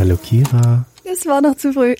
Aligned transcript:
Hallo 0.00 0.16
Kira. 0.16 0.86
Es 1.04 1.26
war 1.26 1.42
noch 1.42 1.56
zu 1.56 1.74
früh. 1.74 1.94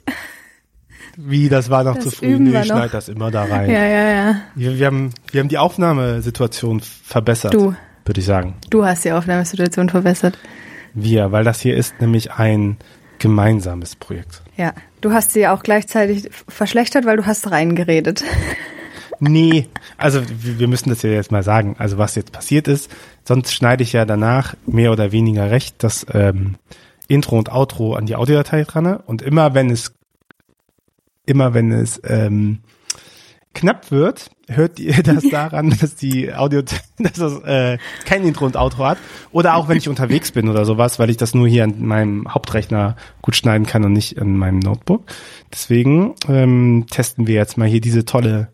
Wie, 1.18 1.50
das 1.50 1.68
war 1.68 1.84
noch 1.84 1.96
Das 1.96 2.04
zu 2.04 2.10
früh? 2.10 2.38
Nee, 2.38 2.50
wir 2.50 2.62
ich 2.62 2.68
noch. 2.70 2.76
schneide 2.76 2.92
das 2.92 3.10
immer 3.10 3.30
da 3.30 3.44
rein. 3.44 3.68
Ja, 3.68 3.84
ja, 3.84 4.08
ja. 4.08 4.40
Wir, 4.54 4.78
wir, 4.78 4.86
haben, 4.86 5.10
wir 5.30 5.40
haben 5.40 5.50
die 5.50 5.58
Aufnahmesituation 5.58 6.80
verbessert, 6.80 7.52
Du, 7.52 7.74
würde 8.06 8.20
ich 8.20 8.24
sagen. 8.24 8.54
du 8.70 8.86
hast 8.86 9.04
die 9.04 9.12
Aufnahmesituation 9.12 9.90
verbessert. 9.90 10.38
Wir, 10.94 11.30
weil 11.30 11.44
das 11.44 11.60
hier 11.60 11.76
ist 11.76 12.00
nämlich 12.00 12.32
ein 12.32 12.78
gemeinsames 13.18 13.96
Projekt. 13.96 14.40
Ja, 14.56 14.72
du 15.02 15.12
hast 15.12 15.32
sie 15.32 15.46
auch 15.46 15.62
gleichzeitig 15.62 16.30
verschlechtert, 16.48 17.04
weil 17.04 17.18
du 17.18 17.26
hast 17.26 17.50
reingeredet. 17.50 18.24
Nee, 19.18 19.68
also 19.98 20.22
wir 20.26 20.68
müssen 20.68 20.88
das 20.88 21.02
ja 21.02 21.10
jetzt 21.10 21.30
mal 21.32 21.42
sagen. 21.42 21.76
Also 21.78 21.98
was 21.98 22.14
jetzt 22.14 22.32
passiert 22.32 22.66
ist, 22.66 22.90
sonst 23.24 23.52
schneide 23.52 23.82
ich 23.82 23.92
ja 23.92 24.06
danach 24.06 24.54
mehr 24.64 24.90
oder 24.90 25.12
weniger 25.12 25.50
recht 25.50 25.74
das 25.84 26.06
ähm, 26.14 26.54
Intro 27.10 27.36
und 27.38 27.52
Outro 27.52 27.94
an 27.94 28.06
die 28.06 28.16
Audiodatei 28.16 28.64
dran. 28.64 28.96
Und 28.96 29.22
immer 29.22 29.54
wenn 29.54 29.70
es 29.70 29.94
immer 31.26 31.54
wenn 31.54 31.72
es 31.72 32.00
ähm, 32.04 32.60
knapp 33.54 33.90
wird, 33.90 34.30
hört 34.48 34.78
ihr 34.78 35.02
das 35.02 35.28
daran, 35.28 35.76
dass 35.80 35.96
die 35.96 36.32
Audio, 36.32 36.62
dass 36.98 37.12
das 37.12 37.42
äh, 37.42 37.78
kein 38.04 38.24
Intro 38.24 38.46
und 38.46 38.56
Outro 38.56 38.86
hat. 38.86 38.98
Oder 39.32 39.56
auch 39.56 39.68
wenn 39.68 39.76
ich 39.76 39.88
unterwegs 39.88 40.32
bin 40.32 40.48
oder 40.48 40.64
sowas, 40.64 40.98
weil 40.98 41.10
ich 41.10 41.16
das 41.16 41.34
nur 41.34 41.48
hier 41.48 41.64
an 41.64 41.84
meinem 41.84 42.32
Hauptrechner 42.32 42.96
gut 43.22 43.36
schneiden 43.36 43.66
kann 43.66 43.84
und 43.84 43.92
nicht 43.92 44.20
an 44.20 44.36
meinem 44.36 44.60
Notebook. 44.60 45.04
Deswegen 45.52 46.14
ähm, 46.28 46.86
testen 46.90 47.26
wir 47.26 47.34
jetzt 47.34 47.58
mal 47.58 47.68
hier 47.68 47.80
diese 47.80 48.04
tolle 48.04 48.48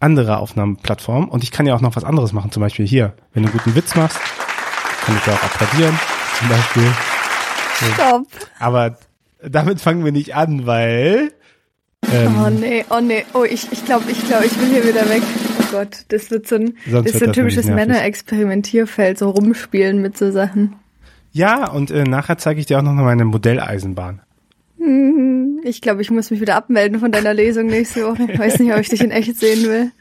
andere 0.00 0.38
Aufnahmeplattform. 0.38 1.28
Und 1.28 1.44
ich 1.44 1.50
kann 1.50 1.66
ja 1.66 1.74
auch 1.74 1.80
noch 1.80 1.94
was 1.94 2.04
anderes 2.04 2.32
machen, 2.32 2.50
zum 2.50 2.62
Beispiel 2.62 2.86
hier. 2.86 3.14
Wenn 3.32 3.44
du 3.44 3.50
einen 3.50 3.58
guten 3.58 3.76
Witz 3.76 3.94
machst, 3.94 4.18
kann 5.04 5.16
ich 5.16 5.26
ja 5.26 5.34
auch 5.34 5.42
applaudieren, 5.42 5.98
zum 6.38 6.48
Beispiel. 6.48 7.19
Stopp. 7.94 8.26
Aber 8.58 8.98
damit 9.42 9.80
fangen 9.80 10.04
wir 10.04 10.12
nicht 10.12 10.34
an, 10.34 10.66
weil 10.66 11.32
ähm, 12.12 12.36
Oh 12.44 12.50
nee, 12.50 12.84
oh 12.90 13.00
nee, 13.00 13.24
oh 13.34 13.44
ich 13.44 13.70
ich 13.72 13.84
glaube, 13.84 14.10
ich 14.10 14.26
glaube, 14.26 14.46
ich 14.46 14.58
will 14.60 14.68
hier 14.68 14.84
wieder 14.86 15.08
weg. 15.08 15.22
Oh 15.60 15.64
Gott, 15.72 16.04
das 16.08 16.30
wird 16.30 16.46
so 16.48 16.56
ein, 16.56 16.76
Sonst 16.88 17.06
das 17.06 17.14
ist 17.14 17.18
so 17.20 17.26
ein 17.26 17.32
typisches. 17.32 17.66
Männerexperimentierfeld, 17.66 19.18
so 19.18 19.30
rumspielen 19.30 20.00
mit 20.02 20.16
so 20.18 20.30
Sachen. 20.30 20.74
ja, 21.32 21.70
und 21.70 21.90
äh, 21.90 22.04
nachher 22.04 22.38
zeige 22.38 22.60
ich 22.60 22.66
dir 22.66 22.78
auch 22.78 22.82
noch 22.82 22.92
mal 22.92 23.04
meine 23.04 23.24
Modelleisenbahn. 23.24 24.20
Ich 25.62 25.82
glaube, 25.82 26.00
ich 26.00 26.10
muss 26.10 26.30
mich 26.30 26.40
wieder 26.40 26.56
abmelden 26.56 27.00
von 27.00 27.12
deiner 27.12 27.34
Lesung 27.34 27.66
nächste 27.66 28.06
Woche. 28.06 28.26
Ich 28.32 28.38
weiß 28.38 28.58
nicht, 28.60 28.72
ob 28.72 28.80
ich 28.80 28.88
dich 28.88 29.02
in 29.02 29.10
echt 29.10 29.36
sehen 29.36 29.64
will. 29.64 29.92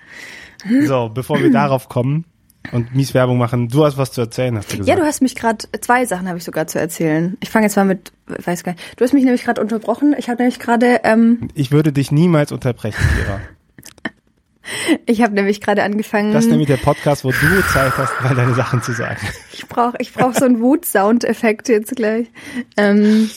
So, 0.88 1.09
bevor 1.14 1.42
wir 1.42 1.52
darauf 1.52 1.90
kommen 1.90 2.25
und 2.72 2.95
mies 2.95 3.14
Werbung 3.14 3.38
machen, 3.38 3.67
du 3.67 3.86
hast 3.86 3.98
was 3.98 4.12
zu 4.12 4.22
erzählen, 4.22 4.58
hast 4.58 4.72
du 4.72 4.78
gesagt. 4.78 4.89
Ja, 4.89 4.95
du 4.95 5.08
hast 5.08 5.22
mich 5.22 5.36
gerade, 5.36 5.66
zwei 5.81 6.06
Sachen 6.06 6.28
habe 6.28 6.38
ich 6.38 6.44
sogar 6.44 6.67
zu 6.67 6.80
erzählen. 6.80 7.38
Ich 7.39 7.50
fange 7.50 7.66
jetzt 7.66 7.75
mal 7.75 7.86
mit, 7.86 8.12
weiß 8.28 8.64
gar 8.64 8.73
nicht, 8.73 8.84
du 8.98 9.03
hast 9.03 9.14
mich 9.14 9.23
nämlich 9.23 9.44
gerade 9.44 9.62
unterbrochen. 9.62 10.16
Ich 10.17 10.30
habe 10.30 10.42
nämlich 10.42 10.59
gerade, 10.59 11.02
ähm, 11.03 11.50
ich 11.53 11.72
würde 11.72 11.92
dich 11.92 12.12
niemals 12.12 12.52
unterbrechen, 12.52 13.03
Kira. 13.17 13.40
ich 15.06 15.22
habe 15.22 15.34
nämlich 15.34 15.62
gerade 15.62 15.84
angefangen. 15.84 16.34
Das 16.34 16.45
ist 16.45 16.52
nämlich 16.52 16.67
der 16.67 16.78
Podcast, 16.78 17.23
wo 17.23 17.31
du 17.31 17.62
Zeit 17.73 17.97
hast, 17.97 18.12
mal 18.23 18.36
deine 18.36 18.53
Sachen 18.53 18.81
zu 18.81 18.94
sagen. 18.94 19.20
Ich 19.53 19.67
brauche 19.67 19.97
ich 20.00 20.14
brauch 20.14 20.34
so 20.34 20.45
einen 20.45 20.62
Wut-Sound-Effekt 20.62 21.70
jetzt 21.70 21.95
gleich. 21.95 22.28
Ähm, 22.78 23.30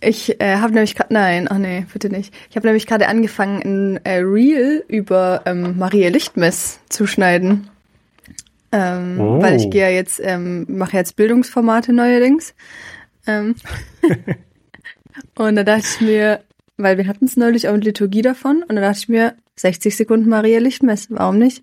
ich 0.00 0.40
äh, 0.40 0.56
habe 0.56 0.74
nämlich 0.74 0.94
gerade, 0.94 1.12
nein, 1.12 1.48
ach 1.50 1.58
nee, 1.58 1.86
bitte 1.92 2.10
nicht. 2.10 2.34
Ich 2.50 2.56
habe 2.56 2.66
nämlich 2.66 2.86
gerade 2.86 3.08
angefangen, 3.08 3.62
ein 3.62 4.04
äh, 4.04 4.18
Reel 4.18 4.84
über 4.88 5.42
ähm, 5.46 5.78
Maria 5.78 6.10
Lichtmess 6.10 6.80
zu 6.88 7.06
schneiden. 7.06 7.69
Ähm, 8.72 9.20
Oh. 9.20 9.42
Weil 9.42 9.56
ich 9.56 9.68
gehe 9.70 9.82
ja 9.82 9.88
jetzt, 9.88 10.20
ähm, 10.22 10.64
mache 10.68 10.96
jetzt 10.96 11.16
Bildungsformate 11.16 11.92
neuerdings. 11.92 12.54
Ähm, 13.26 13.54
und 15.36 15.56
da 15.56 15.64
dachte 15.64 15.86
ich 15.94 16.00
mir, 16.00 16.40
weil 16.76 16.96
wir 16.98 17.06
hatten 17.06 17.24
es 17.24 17.36
neulich 17.36 17.68
auch 17.68 17.74
mit 17.74 17.84
Liturgie 17.84 18.22
davon, 18.22 18.62
und 18.68 18.76
da 18.76 18.80
dachte 18.82 18.98
ich 19.00 19.08
mir, 19.08 19.34
60 19.56 19.96
Sekunden 19.96 20.28
Maria 20.28 20.58
Lichtmess, 20.60 21.08
warum 21.10 21.38
nicht? 21.38 21.62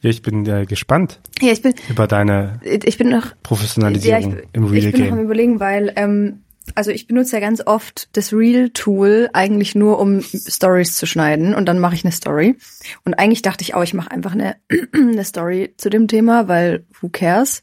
Ja, 0.00 0.10
ich 0.10 0.22
bin 0.22 0.46
äh, 0.46 0.66
gespannt 0.66 1.20
Ja, 1.40 1.52
ich 1.52 1.62
bin, 1.62 1.74
über 1.88 2.06
deine 2.06 2.60
ich 2.62 2.98
bin 2.98 3.08
noch 3.08 3.34
Professionalisierung 3.42 4.32
Ja, 4.32 4.38
ich, 4.38 4.44
im 4.52 4.64
Real 4.64 4.84
ich 4.84 4.92
bin 4.92 5.00
noch 5.00 5.08
am 5.12 5.16
Game. 5.16 5.24
überlegen, 5.24 5.60
weil 5.60 5.92
ähm, 5.96 6.42
also 6.74 6.90
ich 6.90 7.06
benutze 7.06 7.36
ja 7.36 7.40
ganz 7.40 7.62
oft 7.64 8.08
das 8.16 8.32
Real-Tool 8.32 9.30
eigentlich 9.32 9.74
nur, 9.74 9.98
um 9.98 10.22
Stories 10.22 10.96
zu 10.96 11.06
schneiden 11.06 11.54
und 11.54 11.66
dann 11.66 11.78
mache 11.78 11.94
ich 11.94 12.04
eine 12.04 12.12
Story. 12.12 12.56
Und 13.04 13.14
eigentlich 13.14 13.42
dachte 13.42 13.62
ich 13.62 13.74
auch, 13.74 13.82
ich 13.82 13.94
mache 13.94 14.10
einfach 14.10 14.32
eine, 14.32 14.56
eine 14.92 15.24
Story 15.24 15.74
zu 15.76 15.90
dem 15.90 16.08
Thema, 16.08 16.48
weil 16.48 16.84
who 17.00 17.08
cares? 17.08 17.62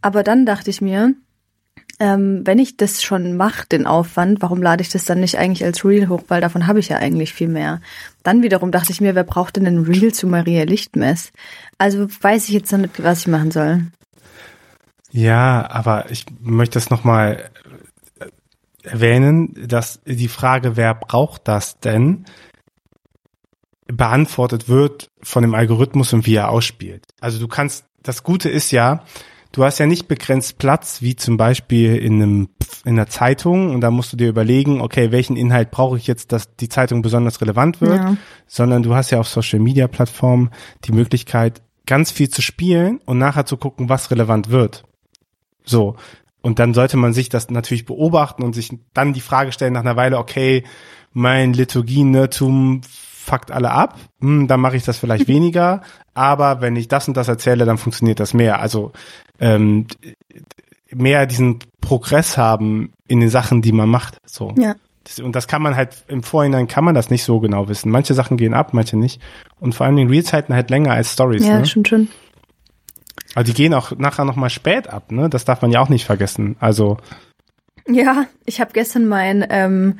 Aber 0.00 0.22
dann 0.22 0.46
dachte 0.46 0.70
ich 0.70 0.80
mir, 0.80 1.14
ähm, 1.98 2.40
wenn 2.46 2.58
ich 2.58 2.78
das 2.78 3.02
schon 3.02 3.36
mache, 3.36 3.66
den 3.68 3.86
Aufwand, 3.86 4.40
warum 4.40 4.62
lade 4.62 4.80
ich 4.80 4.88
das 4.88 5.04
dann 5.04 5.20
nicht 5.20 5.36
eigentlich 5.36 5.64
als 5.64 5.84
Reel 5.84 6.08
hoch? 6.08 6.22
Weil 6.28 6.40
davon 6.40 6.66
habe 6.66 6.78
ich 6.78 6.88
ja 6.88 6.96
eigentlich 6.96 7.34
viel 7.34 7.48
mehr. 7.48 7.82
Dann 8.22 8.42
wiederum 8.42 8.70
dachte 8.70 8.92
ich 8.92 9.02
mir, 9.02 9.14
wer 9.14 9.24
braucht 9.24 9.56
denn 9.56 9.66
einen 9.66 9.84
Reel 9.84 10.14
zu 10.14 10.26
Maria 10.26 10.64
Lichtmess? 10.64 11.30
Also 11.76 12.08
weiß 12.08 12.48
ich 12.48 12.54
jetzt 12.54 12.72
noch 12.72 12.78
nicht, 12.78 13.02
was 13.02 13.20
ich 13.20 13.26
machen 13.26 13.50
soll. 13.50 13.82
Ja, 15.12 15.68
aber 15.70 16.10
ich 16.10 16.24
möchte 16.40 16.78
es 16.78 16.88
nochmal 16.88 17.50
erwähnen, 18.82 19.54
dass 19.68 20.00
die 20.04 20.28
Frage, 20.28 20.76
wer 20.76 20.94
braucht 20.94 21.46
das 21.48 21.80
denn, 21.80 22.24
beantwortet 23.86 24.68
wird 24.68 25.10
von 25.22 25.42
dem 25.42 25.54
Algorithmus 25.54 26.12
und 26.12 26.26
wie 26.26 26.36
er 26.36 26.50
ausspielt. 26.50 27.06
Also 27.20 27.40
du 27.40 27.48
kannst, 27.48 27.84
das 28.02 28.22
Gute 28.22 28.48
ist 28.48 28.70
ja, 28.70 29.04
du 29.52 29.64
hast 29.64 29.78
ja 29.78 29.86
nicht 29.86 30.06
begrenzt 30.06 30.58
Platz, 30.58 31.02
wie 31.02 31.16
zum 31.16 31.36
Beispiel 31.36 31.96
in 31.96 32.22
einem 32.22 32.48
in 32.84 32.92
einer 32.92 33.08
Zeitung 33.08 33.74
und 33.74 33.80
da 33.82 33.90
musst 33.90 34.12
du 34.12 34.16
dir 34.16 34.28
überlegen, 34.28 34.80
okay, 34.80 35.10
welchen 35.10 35.36
Inhalt 35.36 35.70
brauche 35.70 35.98
ich 35.98 36.06
jetzt, 36.06 36.32
dass 36.32 36.54
die 36.56 36.68
Zeitung 36.68 37.02
besonders 37.02 37.40
relevant 37.42 37.80
wird, 37.80 37.96
Ja. 37.96 38.16
sondern 38.46 38.82
du 38.82 38.94
hast 38.94 39.10
ja 39.10 39.18
auf 39.20 39.28
Social 39.28 39.58
Media 39.58 39.86
Plattformen 39.88 40.50
die 40.84 40.92
Möglichkeit, 40.92 41.62
ganz 41.84 42.10
viel 42.10 42.30
zu 42.30 42.40
spielen 42.40 43.00
und 43.04 43.18
nachher 43.18 43.44
zu 43.44 43.56
gucken, 43.56 43.88
was 43.88 44.10
relevant 44.10 44.50
wird. 44.50 44.84
So. 45.64 45.96
Und 46.42 46.58
dann 46.58 46.74
sollte 46.74 46.96
man 46.96 47.12
sich 47.12 47.28
das 47.28 47.50
natürlich 47.50 47.84
beobachten 47.84 48.42
und 48.42 48.54
sich 48.54 48.70
dann 48.94 49.12
die 49.12 49.20
Frage 49.20 49.52
stellen 49.52 49.74
nach 49.74 49.80
einer 49.80 49.96
Weile, 49.96 50.18
okay, 50.18 50.64
mein 51.12 51.52
Liturgie-Nerdtum 51.52 52.82
fuckt 52.82 53.50
alle 53.50 53.70
ab, 53.70 53.98
hm, 54.20 54.48
dann 54.48 54.60
mache 54.60 54.76
ich 54.76 54.84
das 54.84 54.98
vielleicht 54.98 55.28
weniger, 55.28 55.82
aber 56.14 56.60
wenn 56.60 56.76
ich 56.76 56.88
das 56.88 57.08
und 57.08 57.16
das 57.16 57.28
erzähle, 57.28 57.64
dann 57.64 57.78
funktioniert 57.78 58.20
das 58.20 58.34
mehr. 58.34 58.60
Also 58.60 58.92
ähm, 59.38 59.86
mehr 60.92 61.26
diesen 61.26 61.58
Progress 61.80 62.36
haben 62.36 62.92
in 63.06 63.20
den 63.20 63.30
Sachen, 63.30 63.62
die 63.62 63.72
man 63.72 63.88
macht. 63.88 64.18
So. 64.24 64.54
Ja. 64.56 64.74
Das, 65.04 65.20
und 65.20 65.34
das 65.34 65.46
kann 65.46 65.62
man 65.62 65.76
halt 65.76 66.04
im 66.08 66.22
Vorhinein 66.22 66.68
kann 66.68 66.84
man 66.84 66.94
das 66.94 67.10
nicht 67.10 67.24
so 67.24 67.40
genau 67.40 67.68
wissen. 67.68 67.90
Manche 67.90 68.14
Sachen 68.14 68.36
gehen 68.36 68.54
ab, 68.54 68.72
manche 68.72 68.96
nicht. 68.96 69.20
Und 69.58 69.74
vor 69.74 69.86
allen 69.86 69.96
Dingen 69.96 70.10
Reels 70.10 70.32
halten 70.32 70.54
halt 70.54 70.70
länger 70.70 70.92
als 70.92 71.12
Stories. 71.12 71.46
Ja, 71.46 71.58
ne? 71.58 71.66
schon. 71.66 72.08
Aber 73.34 73.44
die 73.44 73.54
gehen 73.54 73.74
auch 73.74 73.96
nachher 73.96 74.24
noch 74.24 74.36
mal 74.36 74.50
spät 74.50 74.88
ab, 74.88 75.12
ne? 75.12 75.28
Das 75.28 75.44
darf 75.44 75.62
man 75.62 75.70
ja 75.70 75.80
auch 75.80 75.88
nicht 75.88 76.04
vergessen. 76.04 76.56
Also 76.60 76.98
Ja, 77.88 78.26
ich 78.44 78.60
habe 78.60 78.72
gestern 78.72 79.06
mein 79.06 79.46
ähm, 79.48 79.98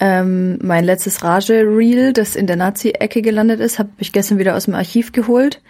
ähm, 0.00 0.58
mein 0.62 0.84
letztes 0.84 1.22
Rage-Reel, 1.22 2.12
das 2.12 2.34
in 2.34 2.46
der 2.48 2.56
Nazi-Ecke 2.56 3.22
gelandet 3.22 3.60
ist, 3.60 3.78
habe 3.78 3.90
ich 3.98 4.12
gestern 4.12 4.38
wieder 4.38 4.56
aus 4.56 4.64
dem 4.64 4.74
Archiv 4.74 5.12
geholt 5.12 5.62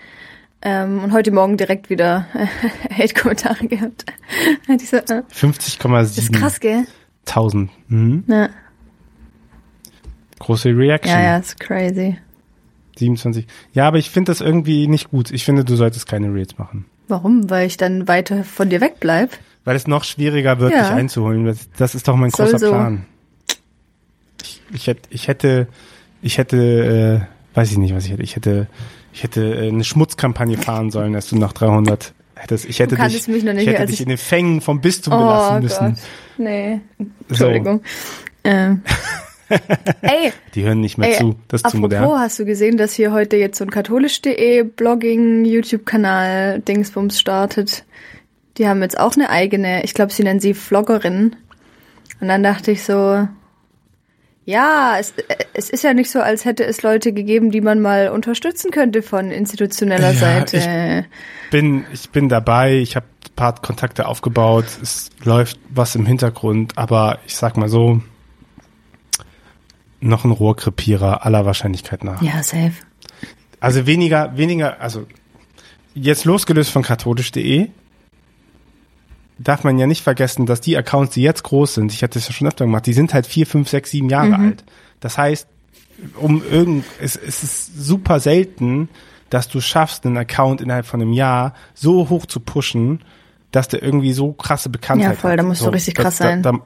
ähm, 0.62 1.04
und 1.04 1.12
heute 1.12 1.32
Morgen 1.32 1.58
direkt 1.58 1.90
wieder 1.90 2.26
äh, 2.34 2.46
Hate-Kommentare 2.94 3.66
gehabt. 3.66 4.06
so, 4.66 4.72
äh, 4.72 4.76
das 4.78 4.92
ist 4.92 5.80
50,7 5.82 6.32
krass, 6.32 6.60
gell? 6.60 6.86
Tausend. 7.26 7.70
Mhm. 7.88 8.24
Ja, 8.26 8.48
Große 10.42 10.70
Reaction. 10.70 11.14
ja, 11.14 11.22
ja, 11.22 11.36
ist 11.36 11.60
crazy. 11.60 12.18
27. 12.98 13.46
Ja, 13.74 13.86
aber 13.86 13.98
ich 13.98 14.10
finde 14.10 14.32
das 14.32 14.40
irgendwie 14.40 14.88
nicht 14.88 15.10
gut. 15.10 15.30
Ich 15.30 15.44
finde, 15.44 15.64
du 15.64 15.76
solltest 15.76 16.08
keine 16.08 16.34
Reels 16.34 16.58
machen. 16.58 16.84
Warum? 17.12 17.50
Weil 17.50 17.66
ich 17.66 17.76
dann 17.76 18.08
weiter 18.08 18.42
von 18.42 18.70
dir 18.70 18.80
wegbleib? 18.80 19.30
Weil 19.64 19.76
es 19.76 19.86
noch 19.86 20.02
schwieriger 20.04 20.58
wird, 20.58 20.72
Ja. 20.72 20.82
dich 20.82 20.90
einzuholen. 20.92 21.44
Das, 21.44 21.68
das 21.76 21.94
ist 21.94 22.08
doch 22.08 22.16
mein 22.16 22.30
Soll 22.30 22.46
großer 22.46 22.58
so. 22.58 22.70
Plan. 22.70 23.04
Ich, 24.42 24.60
ich 24.72 24.86
hätte, 24.86 25.08
ich 25.10 25.28
hätte, 25.28 25.68
ich 26.22 26.38
hätte, 26.38 27.26
äh, 27.54 27.56
weiß 27.56 27.70
ich 27.70 27.78
nicht, 27.78 27.94
was 27.94 28.06
ich 28.06 28.12
hätte. 28.12 28.22
Ich 28.22 28.34
hätte, 28.34 28.66
ich 29.12 29.22
hätte 29.22 29.42
äh, 29.54 29.68
eine 29.68 29.84
Schmutzkampagne 29.84 30.56
fahren 30.56 30.90
sollen, 30.90 31.12
dass 31.12 31.28
du 31.28 31.36
nach 31.36 31.52
300 31.52 32.12
hättest. 32.34 32.64
Ich 32.64 32.80
hätte 32.80 32.96
dich, 32.96 33.28
mich 33.28 33.44
noch 33.44 33.52
nicht, 33.52 33.68
ich 33.68 33.72
hätte 33.74 33.86
dich 33.86 33.96
ich- 33.96 34.00
in 34.00 34.08
den 34.08 34.18
Fängen 34.18 34.60
vom 34.62 34.80
Bistum 34.80 35.12
Oh 35.12 35.18
belassen 35.18 35.62
müssen. 35.62 35.88
Gott. 35.94 35.98
Nee. 36.38 36.80
Entschuldigung. 37.28 37.82
Ähm. 38.44 38.82
Ey, 40.02 40.32
Die 40.54 40.64
hören 40.64 40.80
nicht 40.80 40.98
mehr 40.98 41.10
Ey, 41.10 41.16
zu. 41.18 41.36
Das 41.48 41.62
ist 41.62 41.70
zu 41.70 41.76
modern. 41.78 42.08
hast 42.18 42.38
du 42.38 42.44
gesehen, 42.44 42.76
dass 42.76 42.92
hier 42.94 43.12
heute 43.12 43.36
jetzt 43.36 43.58
so 43.58 43.64
ein 43.64 43.70
katholisch.de 43.70 44.62
Blogging 44.64 45.44
YouTube-Kanal 45.44 46.60
Dingsbums 46.60 47.18
startet? 47.18 47.84
Die 48.58 48.68
haben 48.68 48.82
jetzt 48.82 48.98
auch 48.98 49.14
eine 49.14 49.30
eigene, 49.30 49.82
ich 49.84 49.94
glaube, 49.94 50.12
sie 50.12 50.22
nennen 50.24 50.40
sie 50.40 50.54
Vloggerin. 50.54 51.36
Und 52.20 52.28
dann 52.28 52.42
dachte 52.42 52.70
ich 52.70 52.84
so, 52.84 53.26
Ja, 54.44 54.96
es, 54.98 55.14
es 55.54 55.70
ist 55.70 55.84
ja 55.84 55.94
nicht 55.94 56.10
so, 56.10 56.20
als 56.20 56.44
hätte 56.44 56.64
es 56.64 56.82
Leute 56.82 57.12
gegeben, 57.12 57.50
die 57.50 57.60
man 57.60 57.80
mal 57.80 58.08
unterstützen 58.08 58.70
könnte 58.70 59.02
von 59.02 59.30
institutioneller 59.30 60.12
Ja, 60.12 60.18
Seite. 60.18 61.06
bin, 61.50 61.84
ich 61.92 62.10
bin 62.10 62.28
dabei, 62.28 62.74
ich 62.78 62.96
habe 62.96 63.06
ein 63.06 63.34
paar 63.36 63.54
Kontakte 63.60 64.06
aufgebaut, 64.06 64.66
es 64.82 65.10
läuft 65.24 65.58
was 65.70 65.94
im 65.94 66.04
Hintergrund, 66.06 66.76
aber 66.76 67.20
ich 67.26 67.36
sag 67.36 67.56
mal 67.56 67.68
so, 67.68 68.00
noch 70.02 70.24
ein 70.24 70.30
Rohrkrepierer 70.30 71.24
aller 71.24 71.46
Wahrscheinlichkeit 71.46 72.04
nach. 72.04 72.20
Ja, 72.22 72.42
safe. 72.42 72.72
Also 73.60 73.86
weniger, 73.86 74.36
weniger, 74.36 74.80
also 74.80 75.06
jetzt 75.94 76.24
losgelöst 76.24 76.70
von 76.70 76.82
katholisch.de 76.82 77.68
darf 79.38 79.64
man 79.64 79.78
ja 79.78 79.86
nicht 79.86 80.02
vergessen, 80.02 80.46
dass 80.46 80.60
die 80.60 80.76
Accounts, 80.76 81.14
die 81.14 81.22
jetzt 81.22 81.42
groß 81.42 81.74
sind, 81.74 81.92
ich 81.92 82.02
hatte 82.02 82.18
es 82.18 82.28
ja 82.28 82.32
schon 82.34 82.46
öfter 82.48 82.64
gemacht, 82.64 82.86
die 82.86 82.92
sind 82.92 83.12
halt 83.14 83.26
vier, 83.26 83.46
fünf, 83.46 83.68
sechs, 83.68 83.90
sieben 83.90 84.08
Jahre 84.08 84.36
alt. 84.36 84.64
Das 85.00 85.18
heißt, 85.18 85.48
um 86.16 86.42
irgend, 86.48 86.84
es, 87.00 87.16
es 87.16 87.42
ist 87.42 87.76
super 87.84 88.20
selten, 88.20 88.88
dass 89.30 89.48
du 89.48 89.60
schaffst, 89.60 90.04
einen 90.06 90.16
Account 90.16 90.60
innerhalb 90.60 90.86
von 90.86 91.00
einem 91.00 91.12
Jahr 91.12 91.54
so 91.74 92.08
hoch 92.08 92.26
zu 92.26 92.38
pushen, 92.40 93.02
dass 93.50 93.68
der 93.68 93.82
irgendwie 93.82 94.12
so 94.12 94.32
krasse 94.32 94.68
Bekanntheit 94.68 95.10
Ja, 95.12 95.16
voll, 95.16 95.32
hat. 95.32 95.38
da 95.38 95.42
musst 95.42 95.62
du 95.62 95.68
richtig 95.70 95.94
das- 95.94 96.04
krass 96.04 96.16
da, 96.18 96.24
sein. 96.24 96.42
Da, 96.42 96.52
da 96.52 96.58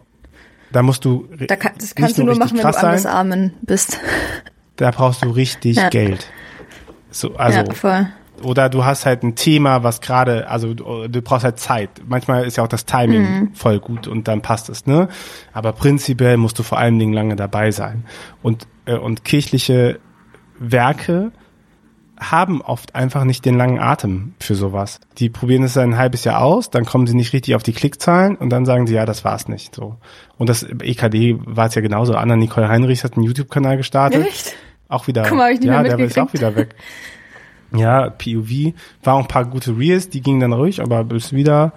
musst 0.83 1.05
du, 1.05 1.29
Da 1.47 1.57
kann, 1.57 1.73
das 1.79 1.95
kannst 1.95 2.19
du 2.19 2.23
nur 2.25 2.33
richtig 2.33 2.53
machen, 2.63 2.65
wenn 2.65 2.73
du 2.73 2.79
anders 2.79 3.07
Armen 3.07 3.55
bist. 3.63 3.99
da 4.77 4.91
brauchst 4.91 5.25
du 5.25 5.31
richtig 5.31 5.77
Ja. 5.77 5.89
Geld. 5.89 6.27
So, 7.11 7.35
also, 7.37 7.61
ja, 7.61 7.73
voll. 7.75 8.07
oder 8.43 8.69
du 8.69 8.85
hast 8.85 9.07
halt 9.07 9.23
ein 9.23 9.35
Thema, 9.37 9.83
was 9.83 10.01
gerade, 10.03 10.49
also 10.51 10.75
du, 10.75 11.09
du 11.09 11.23
brauchst 11.23 11.45
halt 11.45 11.59
Zeit. 11.59 11.89
Manchmal 12.07 12.45
ist 12.45 12.57
ja 12.57 12.65
auch 12.65 12.69
das 12.69 12.85
Timing 12.85 13.23
Mhm. 13.23 13.55
voll 13.55 13.79
gut 13.81 14.07
und 14.07 14.29
dann 14.29 14.43
passt 14.43 14.69
es, 14.69 14.85
ne? 14.87 15.09
Aber 15.55 15.73
prinzipiell 15.73 16.37
musst 16.37 16.59
du 16.59 16.63
vor 16.63 16.79
allen 16.79 16.99
Dingen 16.99 17.15
lange 17.15 17.37
dabei 17.37 17.71
sein. 17.71 18.05
Und, 18.43 18.67
äh, 18.85 18.97
und 18.97 19.25
kirchliche 19.25 19.99
Werke 20.59 21.33
haben 22.19 22.63
oft 22.63 22.95
einfach 22.95 23.25
nicht 23.25 23.45
den 23.45 23.57
langen 23.57 23.79
Atem 23.79 24.35
für 24.41 24.55
sowas. 24.55 25.01
Die 25.19 25.29
probieren 25.29 25.63
es 25.63 25.77
ein 25.77 25.97
halbes 25.99 26.25
Jahr 26.25 26.41
aus, 26.43 26.71
dann 26.71 26.85
kommen 26.85 27.07
sie 27.07 27.15
nicht 27.15 27.33
richtig 27.33 27.55
auf 27.55 27.63
die 27.63 27.73
Klickzahlen 27.73 28.37
und 28.37 28.51
dann 28.51 28.65
sagen 28.65 28.87
sie, 28.87 28.95
ja, 28.95 29.05
das 29.07 29.25
war's 29.25 29.49
nicht. 29.49 29.75
So. 29.75 29.97
Und 30.39 30.49
das 30.49 30.63
EKD 30.63 31.39
war 31.45 31.67
es 31.67 31.75
ja 31.75 31.83
genauso. 31.83 32.15
Anna 32.15 32.37
Nicole 32.37 32.69
Heinrichs 32.69 33.05
hat 33.05 33.15
einen 33.17 33.25
YouTube-Kanal 33.25 33.77
gestartet. 33.77 34.27
Echt? 34.27 34.55
Auch 34.89 35.07
wieder. 35.07 35.25
Guck 35.29 35.37
mal, 35.39 35.53
ich 35.53 35.61
nicht 35.61 35.69
ja, 35.69 35.83
der 35.83 35.99
ist 35.99 36.19
auch 36.19 36.33
wieder 36.33 36.55
weg. 36.57 36.75
Ja, 37.75 38.11
POV. 38.11 38.73
War 39.03 39.15
auch 39.15 39.21
ein 39.21 39.29
paar 39.29 39.45
gute 39.45 39.77
Reels, 39.77 40.09
die 40.09 40.21
gingen 40.21 40.41
dann 40.41 40.53
ruhig, 40.53 40.81
aber 40.81 41.05
ist 41.15 41.33
wieder, 41.33 41.73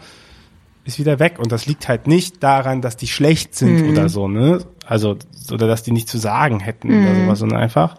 ist 0.86 1.00
wieder 1.00 1.20
weg. 1.20 1.40
Und 1.40 1.52
das 1.52 1.66
liegt 1.66 1.88
halt 1.88 2.08
nicht 2.08 2.44
daran, 2.44 2.82
dass 2.82 2.96
die 2.98 3.08
schlecht 3.08 3.56
sind 3.56 3.82
Mhm. 3.84 3.90
oder 3.92 4.10
so, 4.10 4.28
ne? 4.28 4.60
Also, 4.86 5.18
oder 5.52 5.68
dass 5.68 5.84
die 5.84 5.92
nicht 5.92 6.08
zu 6.08 6.18
sagen 6.18 6.60
hätten 6.60 6.90
Mhm. 6.90 7.04
oder 7.08 7.16
sowas, 7.16 7.40
sondern 7.40 7.60
einfach, 7.60 7.96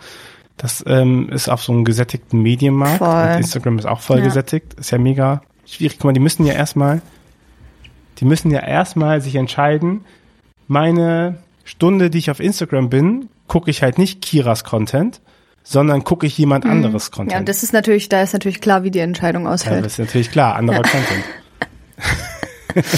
das 0.61 0.85
ähm, 0.87 1.31
ist 1.31 1.49
auf 1.49 1.63
so 1.63 1.73
einem 1.73 1.85
gesättigten 1.87 2.43
Medienmarkt. 2.43 2.99
Voll. 2.99 3.09
Und 3.09 3.39
Instagram 3.39 3.79
ist 3.79 3.87
auch 3.87 4.01
voll 4.01 4.19
Ja. 4.19 4.25
gesättigt. 4.25 4.75
Ist 4.75 4.91
ja 4.91 4.99
mega 4.99 5.41
schwierig. 5.67 5.97
Guck 5.99 6.05
mal, 6.05 6.13
die 6.13 6.21
müssen 6.21 6.45
ja 6.45 6.53
erstmal, 6.53 7.01
die 8.19 8.27
müssen 8.27 8.51
ja 8.51 8.61
erstmal 8.61 9.23
sich 9.23 9.37
entscheiden, 9.37 10.05
meine 10.69 11.39
Stunde, 11.65 12.11
die 12.11 12.19
ich 12.19 12.31
auf 12.31 12.41
Instagram 12.41 12.91
bin, 12.91 13.29
gucke 13.49 13.71
ich 13.71 13.83
halt 13.83 13.97
nicht 13.97 14.21
Kiras 14.21 14.63
Content, 14.65 15.23
sondern 15.63 16.05
gucke 16.05 16.27
ich 16.27 16.37
jemand 16.37 16.67
anderes 16.67 17.11
Content. 17.11 17.29
Mhm. 17.29 17.33
Ja, 17.33 17.39
und 17.39 17.49
das 17.49 17.63
ist 17.63 17.73
natürlich, 17.73 18.09
da 18.11 18.21
ist 18.23 18.35
natürlich 18.35 18.61
klar, 18.61 18.83
wie 18.85 18.91
die 18.91 18.99
Entscheidung 18.99 19.45
Ja, 19.45 19.53
ausfällt. 19.53 19.83
das 19.85 19.95
ist 19.95 19.99
natürlich 19.99 20.31
klar, 20.31 20.57
anderer 20.57 20.83
Content. 20.83 21.25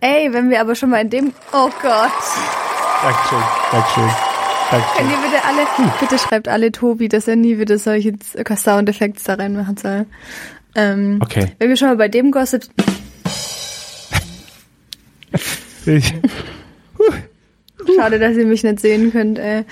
Ey, 0.00 0.32
wenn 0.32 0.50
wir 0.50 0.60
aber 0.60 0.74
schon 0.74 0.90
mal 0.90 1.00
in 1.00 1.10
dem, 1.10 1.32
oh 1.52 1.68
Gott. 1.82 2.10
Dankeschön, 3.02 3.42
Dankeschön, 3.72 4.10
Könnt 4.70 5.10
ihr 5.10 5.16
bitte 5.18 5.44
alle, 5.44 5.90
bitte 6.00 6.18
schreibt 6.18 6.48
alle 6.48 6.72
Tobi, 6.72 7.08
dass 7.08 7.28
er 7.28 7.36
nie 7.36 7.58
wieder 7.58 7.78
solche 7.78 8.14
Soundeffekte 8.56 9.22
da 9.24 9.34
reinmachen 9.34 9.76
soll. 9.76 10.06
Ähm, 10.74 11.20
Okay. 11.22 11.52
Wenn 11.58 11.68
wir 11.68 11.76
schon 11.76 11.88
mal 11.88 11.96
bei 11.96 12.08
dem 12.08 12.30
Gossip, 12.32 12.64
Ich, 15.86 16.14
schade, 17.96 18.18
dass 18.18 18.36
ihr 18.36 18.46
mich 18.46 18.64
nicht 18.64 18.80
sehen 18.80 19.12
könnt, 19.12 19.38
ey. 19.38 19.64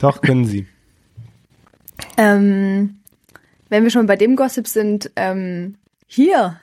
doch, 0.00 0.22
können 0.22 0.46
Sie. 0.46 0.66
Ähm, 2.16 3.00
wenn 3.68 3.82
wir 3.82 3.90
schon 3.90 4.06
bei 4.06 4.16
dem 4.16 4.36
Gossip 4.36 4.66
sind, 4.66 5.10
ähm, 5.16 5.76
hier. 6.06 6.58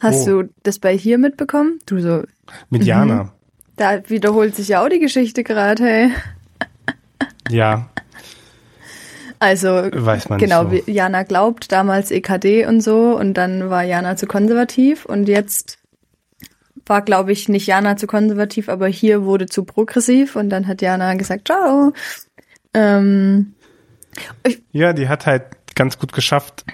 Hast 0.00 0.28
Oh. 0.28 0.42
du 0.42 0.48
das 0.62 0.78
bei 0.78 0.96
hier 0.96 1.16
mitbekommen? 1.18 1.78
Du 1.86 1.98
so, 2.00 2.22
Mit 2.70 2.82
Mhm. 2.82 3.30
Da 3.78 4.08
wiederholt 4.08 4.54
sich 4.54 4.68
ja 4.68 4.84
auch 4.84 4.88
die 4.88 4.98
Geschichte 4.98 5.42
gerade, 5.44 5.82
hey. 5.82 6.10
Ja, 7.48 7.88
Also, 9.38 9.68
weiß 9.68 10.28
man 10.28 10.38
genau, 10.38 10.64
so. 10.64 10.72
wie 10.72 10.90
Jana 10.90 11.22
glaubt, 11.22 11.70
damals 11.70 12.10
EKD 12.10 12.66
und 12.66 12.80
so, 12.80 13.16
und 13.16 13.34
dann 13.34 13.70
war 13.70 13.84
Jana 13.84 14.16
zu 14.16 14.26
konservativ 14.26 15.04
und 15.04 15.28
jetzt 15.28 15.78
war, 16.86 17.02
glaube 17.02 17.32
ich, 17.32 17.48
nicht 17.48 17.66
Jana 17.66 17.96
zu 17.96 18.06
konservativ, 18.06 18.68
aber 18.68 18.88
hier 18.88 19.24
wurde 19.24 19.46
zu 19.46 19.64
progressiv 19.64 20.34
und 20.36 20.50
dann 20.50 20.66
hat 20.66 20.82
Jana 20.82 21.14
gesagt, 21.14 21.46
ciao. 21.48 21.92
Ähm, 22.74 23.54
Ja, 24.72 24.92
die 24.92 25.08
hat 25.08 25.26
halt 25.26 25.44
ganz 25.74 25.98
gut 25.98 26.12
geschafft, 26.12 26.64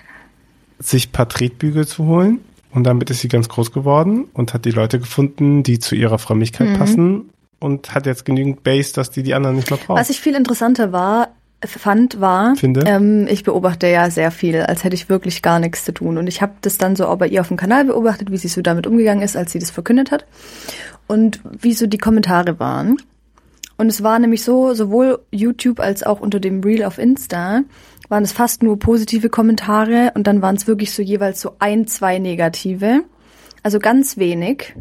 sich 0.78 1.08
ein 1.08 1.12
paar 1.12 1.28
Tretbügel 1.28 1.86
zu 1.86 2.06
holen. 2.06 2.40
Und 2.74 2.84
damit 2.84 3.08
ist 3.10 3.20
sie 3.20 3.28
ganz 3.28 3.48
groß 3.48 3.72
geworden 3.72 4.24
und 4.34 4.52
hat 4.52 4.64
die 4.64 4.72
Leute 4.72 4.98
gefunden, 4.98 5.62
die 5.62 5.78
zu 5.78 5.94
ihrer 5.94 6.18
Frömmigkeit 6.18 6.70
Mhm. 6.70 6.76
passen 6.78 7.30
und 7.60 7.94
hat 7.94 8.06
jetzt 8.06 8.24
genügend 8.24 8.64
Base, 8.64 8.92
dass 8.92 9.10
die 9.10 9.22
die 9.22 9.32
anderen 9.34 9.56
nicht 9.56 9.70
mehr 9.70 9.78
braucht. 9.78 10.00
Was 10.00 10.10
ich 10.10 10.20
viel 10.20 10.34
interessanter 10.34 10.90
war, 10.92 11.28
fand, 11.64 12.20
war? 12.20 12.54
Ähm, 12.62 13.26
ich 13.28 13.44
beobachte 13.44 13.86
ja 13.86 14.10
sehr 14.10 14.30
viel, 14.30 14.60
als 14.60 14.84
hätte 14.84 14.94
ich 14.94 15.08
wirklich 15.08 15.40
gar 15.40 15.60
nichts 15.60 15.84
zu 15.84 15.92
tun. 15.92 16.18
Und 16.18 16.26
ich 16.26 16.42
habe 16.42 16.52
das 16.60 16.76
dann 16.76 16.96
so 16.96 17.06
auch 17.06 17.16
bei 17.16 17.28
ihr 17.28 17.40
auf 17.40 17.48
dem 17.48 17.56
Kanal 17.56 17.84
beobachtet, 17.84 18.30
wie 18.30 18.36
sie 18.36 18.48
so 18.48 18.60
damit 18.60 18.86
umgegangen 18.86 19.22
ist, 19.22 19.36
als 19.36 19.52
sie 19.52 19.60
das 19.60 19.70
verkündet 19.70 20.10
hat. 20.10 20.26
Und 21.06 21.40
wie 21.44 21.72
so 21.72 21.86
die 21.86 21.98
Kommentare 21.98 22.58
waren. 22.58 22.96
Und 23.76 23.88
es 23.88 24.02
war 24.02 24.18
nämlich 24.18 24.42
so, 24.42 24.74
sowohl 24.74 25.20
YouTube 25.30 25.80
als 25.80 26.02
auch 26.02 26.20
unter 26.20 26.40
dem 26.40 26.60
Reel 26.60 26.84
auf 26.84 26.98
Insta 26.98 27.62
waren 28.14 28.22
es 28.22 28.30
fast 28.30 28.62
nur 28.62 28.78
positive 28.78 29.28
Kommentare 29.28 30.12
und 30.14 30.28
dann 30.28 30.40
waren 30.40 30.54
es 30.54 30.68
wirklich 30.68 30.92
so 30.92 31.02
jeweils 31.02 31.40
so 31.40 31.56
ein, 31.58 31.88
zwei 31.88 32.20
negative. 32.20 33.02
Also 33.64 33.80
ganz 33.80 34.16
wenig. 34.18 34.76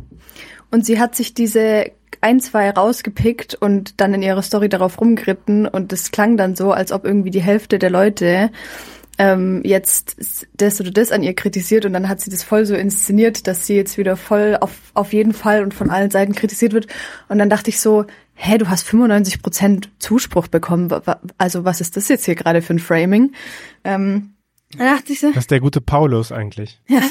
Und 0.70 0.86
sie 0.86 1.00
hat 1.00 1.16
sich 1.16 1.34
diese 1.34 1.86
ein, 2.22 2.40
zwei 2.40 2.70
rausgepickt 2.70 3.56
und 3.56 4.00
dann 4.00 4.14
in 4.14 4.22
ihrer 4.22 4.44
Story 4.44 4.70
darauf 4.70 5.02
rumgeritten 5.02 5.66
und 5.66 5.92
es 5.92 6.12
klang 6.12 6.38
dann 6.38 6.56
so, 6.56 6.74
als 6.74 6.92
ob 6.92 7.06
irgendwie 7.06 7.32
die 7.32 7.42
Hälfte 7.42 7.80
der 7.80 7.90
Leute 7.90 8.52
ähm, 9.18 9.62
jetzt 9.64 10.16
das 10.56 10.80
oder 10.80 10.92
das 10.92 11.12
an 11.12 11.24
ihr 11.24 11.34
kritisiert 11.34 11.88
und 11.88 11.94
dann 11.94 12.10
hat 12.10 12.22
sie 12.22 12.30
das 12.30 12.44
voll 12.44 12.68
so 12.68 12.76
inszeniert, 12.76 13.48
dass 13.48 13.66
sie 13.66 13.76
jetzt 13.76 13.98
wieder 13.98 14.16
voll 14.16 14.58
auf, 14.62 14.76
auf 14.94 15.12
jeden 15.12 15.34
Fall 15.34 15.63
und 15.63 15.74
von 15.74 15.90
allen 15.90 16.12
Seiten 16.12 16.36
kritisiert 16.36 16.74
wird. 16.74 16.86
Und 17.30 17.40
dann 17.40 17.50
dachte 17.50 17.72
ich 17.72 17.80
so, 17.80 18.06
hä, 18.36 18.58
du 18.58 18.70
hast 18.70 18.84
95 18.84 19.42
Prozent 19.42 19.90
Zuspruch 20.00 20.48
bekommen. 20.48 20.90
Also 21.38 21.66
was 21.66 21.82
ist 21.82 21.98
das 21.98 22.08
jetzt 22.08 22.25
hier 22.25 22.36
gerade 22.36 22.62
für 22.62 22.74
ein 22.74 22.80
Framing? 22.80 23.34
Ähm, 23.84 24.34
dann 24.78 24.96
dachte 24.96 25.13
ich 25.13 25.20
so, 25.20 25.28
das 25.28 25.44
ist 25.44 25.52
der 25.52 25.60
gute 25.60 25.82
Paulus 25.82 26.32
eigentlich. 26.32 26.82
ja. 26.88 26.98
Und 26.98 27.06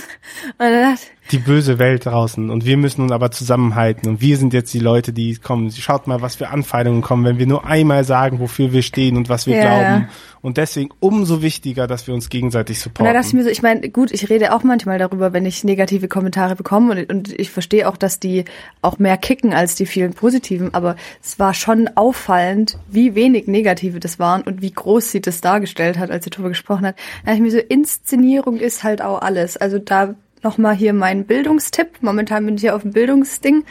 dann 0.58 0.94
dachte, 0.94 1.06
Die 1.32 1.38
böse 1.38 1.78
Welt 1.78 2.06
draußen. 2.06 2.50
Und 2.50 2.64
wir 2.66 2.76
müssen 2.76 3.02
uns 3.02 3.12
aber 3.12 3.30
zusammenhalten. 3.30 4.08
Und 4.08 4.20
wir 4.20 4.36
sind 4.36 4.52
jetzt 4.52 4.72
die 4.74 4.78
Leute, 4.78 5.12
die 5.12 5.36
kommen. 5.36 5.70
Schaut 5.72 6.06
mal, 6.06 6.20
was 6.20 6.36
für 6.36 6.48
Anfeindungen 6.48 7.02
kommen, 7.02 7.24
wenn 7.24 7.38
wir 7.38 7.46
nur 7.46 7.66
einmal 7.66 8.04
sagen, 8.04 8.38
wofür 8.38 8.72
wir 8.72 8.82
stehen 8.82 9.16
und 9.16 9.28
was 9.28 9.46
wir 9.46 9.56
Ja, 9.56 9.62
glauben. 9.62 10.08
Und 10.42 10.56
deswegen 10.56 10.90
umso 10.98 11.40
wichtiger, 11.40 11.86
dass 11.86 12.08
wir 12.08 12.14
uns 12.14 12.28
gegenseitig 12.28 12.80
supporten. 12.80 13.06
da 13.06 13.12
dachte 13.12 13.28
ich 13.28 13.32
mir 13.34 13.44
so, 13.44 13.48
ich 13.48 13.62
meine, 13.62 13.88
gut, 13.88 14.10
ich 14.10 14.28
rede 14.28 14.52
auch 14.52 14.64
manchmal 14.64 14.98
darüber, 14.98 15.32
wenn 15.32 15.46
ich 15.46 15.62
negative 15.62 16.08
Kommentare 16.08 16.56
bekomme 16.56 17.06
und, 17.06 17.12
und 17.12 17.40
ich 17.40 17.50
verstehe 17.50 17.88
auch, 17.88 17.96
dass 17.96 18.18
die 18.18 18.44
auch 18.82 18.98
mehr 18.98 19.16
kicken 19.16 19.54
als 19.54 19.76
die 19.76 19.86
vielen 19.86 20.14
positiven, 20.14 20.74
aber 20.74 20.96
es 21.22 21.38
war 21.38 21.54
schon 21.54 21.88
auffallend, 21.94 22.76
wie 22.90 23.14
wenig 23.14 23.46
negative 23.46 24.00
das 24.00 24.18
waren 24.18 24.42
und 24.42 24.62
wie 24.62 24.72
groß 24.72 25.12
sie 25.12 25.20
das 25.20 25.40
dargestellt 25.40 25.96
hat, 25.96 26.10
als 26.10 26.24
sie 26.24 26.30
darüber 26.30 26.48
gesprochen 26.48 26.86
hat. 26.86 26.96
Da 27.24 27.30
dachte 27.30 27.36
ich 27.36 27.42
mir 27.42 27.50
so, 27.52 27.58
Inszenierung 27.58 28.56
ist 28.56 28.82
halt 28.82 29.00
auch 29.00 29.22
alles. 29.22 29.56
Also 29.56 29.78
da 29.78 30.16
nochmal 30.42 30.74
hier 30.74 30.92
mein 30.92 31.26
Bildungstipp. 31.26 32.02
Momentan 32.02 32.46
bin 32.46 32.56
ich 32.56 32.62
hier 32.62 32.74
auf 32.76 32.82
dem 32.82 32.92
Bildungsding. 32.92 33.64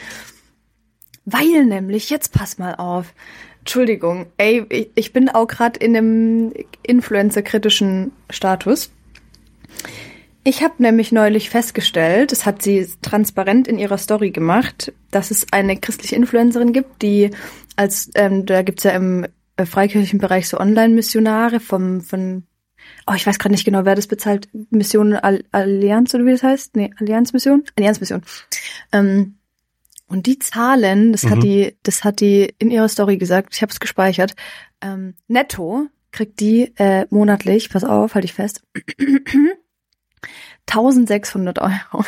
Weil 1.24 1.64
nämlich, 1.64 2.10
jetzt 2.10 2.32
pass 2.32 2.58
mal 2.58 2.74
auf. 2.74 3.14
Entschuldigung, 3.60 4.26
ey, 4.38 4.64
ich, 4.68 4.90
ich 4.96 5.12
bin 5.12 5.28
auch 5.28 5.46
gerade 5.46 5.78
in 5.78 5.96
einem 5.96 6.52
Influencer-kritischen 6.82 8.10
Status. 8.28 8.90
Ich 10.44 10.64
habe 10.64 10.74
nämlich 10.78 11.12
neulich 11.12 11.50
festgestellt, 11.50 12.32
das 12.32 12.44
hat 12.44 12.62
sie 12.62 12.84
transparent 13.00 13.68
in 13.68 13.78
ihrer 13.78 13.98
Story 13.98 14.32
gemacht, 14.32 14.92
dass 15.12 15.30
es 15.30 15.46
eine 15.52 15.76
christliche 15.76 16.16
Influencerin 16.16 16.72
gibt, 16.72 17.02
die 17.02 17.30
als, 17.76 18.10
ähm, 18.16 18.44
da 18.44 18.62
gibt's 18.62 18.82
ja 18.82 18.90
im 18.90 19.28
äh, 19.56 19.64
freikirchlichen 19.64 20.18
Bereich 20.18 20.48
so 20.48 20.58
Online-Missionare 20.58 21.60
vom, 21.60 22.00
von, 22.00 22.42
oh, 23.06 23.12
ich 23.14 23.26
weiß 23.26 23.38
gerade 23.38 23.52
nicht 23.52 23.64
genau, 23.64 23.84
wer 23.84 23.94
das 23.94 24.06
bezahlt, 24.06 24.48
Mission 24.70 25.14
Al 25.14 25.44
Allianz 25.52 26.14
oder 26.14 26.24
wie 26.26 26.32
das 26.32 26.42
heißt? 26.42 26.76
Nee, 26.76 26.90
Allianz-Mission? 26.98 27.64
Allianz-Mission. 27.76 28.22
Ähm, 28.92 29.36
Und 30.08 30.26
die 30.26 30.38
Zahlen, 30.38 31.12
das 31.12 31.22
Mhm. 31.24 31.30
hat 31.30 31.42
die, 31.42 31.76
das 31.84 32.04
hat 32.04 32.20
die 32.20 32.54
in 32.58 32.70
ihrer 32.70 32.88
Story 32.88 33.16
gesagt, 33.16 33.54
ich 33.54 33.62
habe 33.62 33.72
es 33.72 33.80
gespeichert, 33.80 34.34
ähm, 34.82 35.14
netto 35.26 35.86
kriegt 36.10 36.38
die 36.40 36.72
äh, 36.76 37.06
monatlich, 37.08 37.70
pass 37.70 37.82
auf, 37.84 38.14
halte 38.14 38.26
ich 38.26 38.34
fest, 38.34 38.62
1600 40.66 41.58
Euro. 41.60 42.04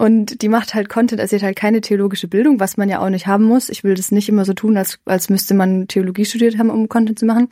Und 0.00 0.42
die 0.42 0.48
macht 0.48 0.74
halt 0.74 0.88
Content, 0.88 1.20
also 1.20 1.30
sie 1.30 1.36
hat 1.36 1.42
halt 1.42 1.56
keine 1.56 1.80
theologische 1.80 2.28
Bildung, 2.28 2.60
was 2.60 2.76
man 2.76 2.88
ja 2.88 3.00
auch 3.00 3.10
nicht 3.10 3.26
haben 3.26 3.42
muss. 3.42 3.68
Ich 3.68 3.82
will 3.82 3.94
das 3.94 4.12
nicht 4.12 4.28
immer 4.28 4.44
so 4.44 4.52
tun, 4.52 4.76
als, 4.76 5.00
als 5.04 5.28
müsste 5.28 5.54
man 5.54 5.88
Theologie 5.88 6.24
studiert 6.24 6.56
haben, 6.56 6.70
um 6.70 6.88
Content 6.88 7.18
zu 7.18 7.26
machen. 7.26 7.48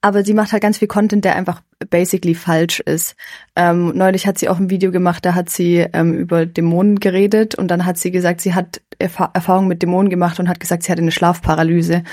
Aber 0.00 0.24
sie 0.24 0.34
macht 0.34 0.50
halt 0.50 0.62
ganz 0.62 0.78
viel 0.78 0.88
Content, 0.88 1.24
der 1.24 1.36
einfach 1.36 1.62
basically 1.88 2.34
falsch 2.34 2.80
ist. 2.80 3.14
Ähm, 3.54 3.92
neulich 3.94 4.26
hat 4.26 4.36
sie 4.36 4.48
auch 4.48 4.58
ein 4.58 4.68
Video 4.68 4.90
gemacht, 4.90 5.24
da 5.24 5.34
hat 5.34 5.48
sie 5.48 5.86
ähm, 5.92 6.14
über 6.14 6.44
Dämonen 6.44 6.98
geredet 6.98 7.54
und 7.54 7.68
dann 7.68 7.86
hat 7.86 7.98
sie 7.98 8.10
gesagt, 8.10 8.40
sie 8.40 8.54
hat 8.54 8.80
Erfa 8.98 9.30
Erfahrung 9.32 9.68
mit 9.68 9.80
Dämonen 9.80 10.10
gemacht 10.10 10.40
und 10.40 10.48
hat 10.48 10.58
gesagt, 10.58 10.82
sie 10.82 10.90
hatte 10.90 11.02
eine 11.02 11.12
Schlafparalyse. 11.12 11.98
Und 11.98 12.04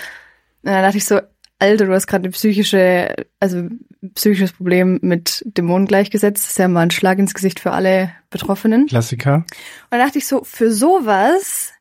dann 0.72 0.84
dachte 0.84 0.98
ich 0.98 1.06
so, 1.06 1.20
Alter, 1.64 1.86
du 1.86 1.94
hast 1.94 2.08
gerade 2.08 2.24
eine 2.26 2.32
psychische, 2.32 3.16
also 3.40 3.60
ein 3.60 3.86
psychisches 4.16 4.52
Problem 4.52 5.00
mit 5.02 5.42
Dämonen 5.46 5.88
gleichgesetzt. 5.88 6.44
Das 6.44 6.52
ist 6.52 6.60
ja 6.60 6.68
mal 6.68 6.82
ein 6.82 6.92
Schlag 6.92 7.20
ins 7.20 7.34
Gesicht 7.34 7.62
für 7.62 7.72
alle 7.72 8.12
Betroffenen. 8.30 8.88
Klassiker. 8.88 9.36
Und 9.36 9.46
da 9.92 9.98
dachte 10.00 10.18
ich 10.18 10.28
so, 10.28 10.44
für 10.44 10.72
sowas, 10.72 11.72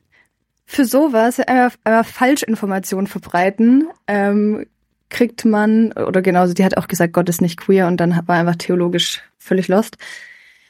für 0.65 0.85
sowas, 0.85 1.41
einmal, 1.41 1.71
einmal 1.83 2.05
Falschinformationen 2.05 3.07
verbreiten, 3.07 3.89
ähm, 4.07 4.65
kriegt 5.09 5.43
man, 5.43 5.91
oder 5.91 6.21
genauso, 6.21 6.53
die 6.53 6.63
hat 6.63 6.77
auch 6.77 6.87
gesagt, 6.87 7.11
Gott 7.11 7.27
ist 7.27 7.41
nicht 7.41 7.59
queer 7.59 7.87
und 7.87 7.97
dann 7.97 8.25
war 8.25 8.37
einfach 8.37 8.55
theologisch 8.55 9.21
völlig 9.37 9.67
lost. 9.67 9.97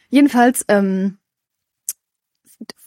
Jedenfalls, 0.10 0.66
ähm, 0.70 1.20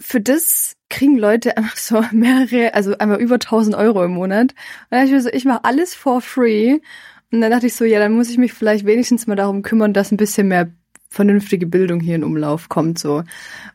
für 0.00 0.20
das 0.20 0.75
kriegen 0.88 1.18
Leute 1.18 1.56
einfach 1.56 1.76
so 1.76 2.02
mehrere, 2.12 2.74
also 2.74 2.96
einmal 2.98 3.20
über 3.20 3.34
1000 3.34 3.76
Euro 3.76 4.04
im 4.04 4.12
Monat. 4.12 4.52
Und 4.52 4.56
dann 4.90 5.00
dachte 5.00 5.06
ich 5.06 5.12
mir 5.12 5.22
so, 5.22 5.30
ich 5.30 5.44
mache 5.44 5.64
alles 5.64 5.94
for 5.94 6.20
free. 6.20 6.78
Und 7.32 7.40
dann 7.40 7.50
dachte 7.50 7.66
ich 7.66 7.74
so, 7.74 7.84
ja, 7.84 7.98
dann 7.98 8.12
muss 8.12 8.30
ich 8.30 8.38
mich 8.38 8.52
vielleicht 8.52 8.86
wenigstens 8.86 9.26
mal 9.26 9.36
darum 9.36 9.62
kümmern, 9.62 9.92
dass 9.92 10.12
ein 10.12 10.16
bisschen 10.16 10.48
mehr 10.48 10.70
vernünftige 11.08 11.66
Bildung 11.66 12.00
hier 12.00 12.14
in 12.14 12.24
Umlauf 12.24 12.68
kommt, 12.68 12.98
so. 12.98 13.24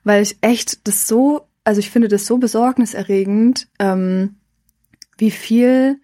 Weil 0.04 0.22
ich 0.22 0.38
echt 0.42 0.88
das 0.88 1.08
so, 1.08 1.48
also 1.64 1.80
ich 1.80 1.90
finde 1.90 2.08
das 2.08 2.26
so 2.26 2.38
besorgniserregend, 2.38 3.68
ähm, 3.80 4.36
wie 5.18 5.32
viel 5.32 6.00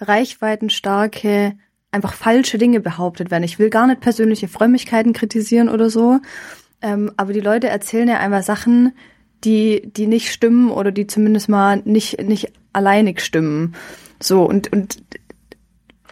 reichweitenstarke, 0.00 1.56
einfach 1.90 2.14
falsche 2.14 2.58
Dinge 2.58 2.80
behauptet 2.80 3.30
werden. 3.30 3.44
Ich 3.44 3.58
will 3.58 3.70
gar 3.70 3.86
nicht 3.86 4.00
persönliche 4.00 4.48
Frömmigkeiten 4.48 5.12
kritisieren 5.12 5.68
oder 5.68 5.90
so, 5.90 6.20
ähm, 6.82 7.12
aber 7.16 7.32
die 7.32 7.40
Leute 7.40 7.68
erzählen 7.68 8.08
ja 8.08 8.18
einfach 8.18 8.42
Sachen, 8.42 8.92
die, 9.44 9.82
die 9.84 10.06
nicht 10.06 10.32
stimmen 10.32 10.70
oder 10.70 10.92
die 10.92 11.06
zumindest 11.06 11.48
mal 11.48 11.82
nicht, 11.84 12.20
nicht 12.22 12.52
alleinig 12.72 13.20
stimmen. 13.20 13.74
So, 14.20 14.44
und, 14.44 14.72
und 14.72 15.02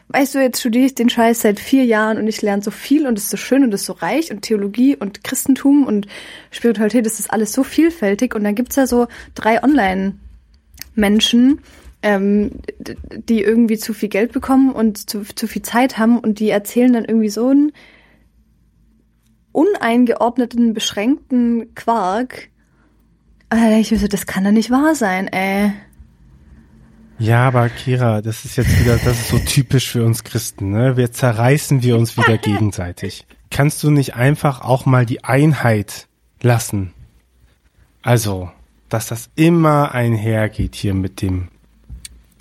weißt 0.08 0.34
du, 0.34 0.40
jetzt 0.40 0.60
studiere 0.60 0.86
ich 0.86 0.94
den 0.94 1.10
Scheiß 1.10 1.40
seit 1.42 1.58
vier 1.60 1.84
Jahren 1.84 2.18
und 2.18 2.28
ich 2.28 2.40
lerne 2.42 2.62
so 2.62 2.70
viel 2.70 3.06
und 3.06 3.18
es 3.18 3.24
ist 3.24 3.30
so 3.30 3.36
schön 3.36 3.64
und 3.64 3.74
es 3.74 3.80
ist 3.82 3.86
so 3.86 3.94
reich 3.94 4.30
und 4.30 4.42
Theologie 4.42 4.96
und 4.96 5.24
Christentum 5.24 5.84
und 5.86 6.06
Spiritualität, 6.50 7.04
das 7.06 7.18
ist 7.20 7.32
alles 7.32 7.52
so 7.52 7.64
vielfältig 7.64 8.34
und 8.34 8.44
dann 8.44 8.54
gibt's 8.54 8.76
ja 8.76 8.86
so 8.86 9.08
drei 9.34 9.62
Online-Menschen, 9.62 11.60
ähm, 12.02 12.52
die 12.78 13.42
irgendwie 13.42 13.78
zu 13.78 13.92
viel 13.92 14.08
Geld 14.08 14.32
bekommen 14.32 14.70
und 14.72 15.10
zu, 15.10 15.22
zu 15.22 15.48
viel 15.48 15.62
Zeit 15.62 15.98
haben 15.98 16.18
und 16.18 16.38
die 16.38 16.50
erzählen 16.50 16.92
dann 16.92 17.04
irgendwie 17.04 17.30
so 17.30 17.48
einen 17.48 17.72
uneingeordneten, 19.50 20.74
beschränkten 20.74 21.74
Quark. 21.74 22.50
Ich 23.52 23.88
so, 23.88 24.08
das 24.08 24.26
kann 24.26 24.44
doch 24.44 24.50
nicht 24.50 24.70
wahr 24.70 24.94
sein, 24.94 25.28
ey. 25.28 25.72
Ja, 27.18 27.46
aber 27.46 27.68
Kira, 27.68 28.20
das 28.20 28.44
ist 28.44 28.56
jetzt 28.56 28.80
wieder, 28.80 28.96
das 28.98 29.20
ist 29.20 29.28
so 29.28 29.38
typisch 29.38 29.90
für 29.90 30.04
uns 30.04 30.24
Christen, 30.24 30.70
ne? 30.70 30.96
Wir 30.96 31.12
zerreißen 31.12 31.82
wir 31.82 31.96
uns 31.96 32.16
wieder 32.16 32.36
gegenseitig. 32.38 33.24
Kannst 33.50 33.82
du 33.82 33.90
nicht 33.90 34.16
einfach 34.16 34.60
auch 34.60 34.84
mal 34.84 35.06
die 35.06 35.24
Einheit 35.24 36.08
lassen? 36.42 36.92
Also, 38.02 38.50
dass 38.88 39.06
das 39.06 39.30
immer 39.34 39.92
einhergeht 39.94 40.74
hier 40.74 40.94
mit 40.94 41.22
dem, 41.22 41.48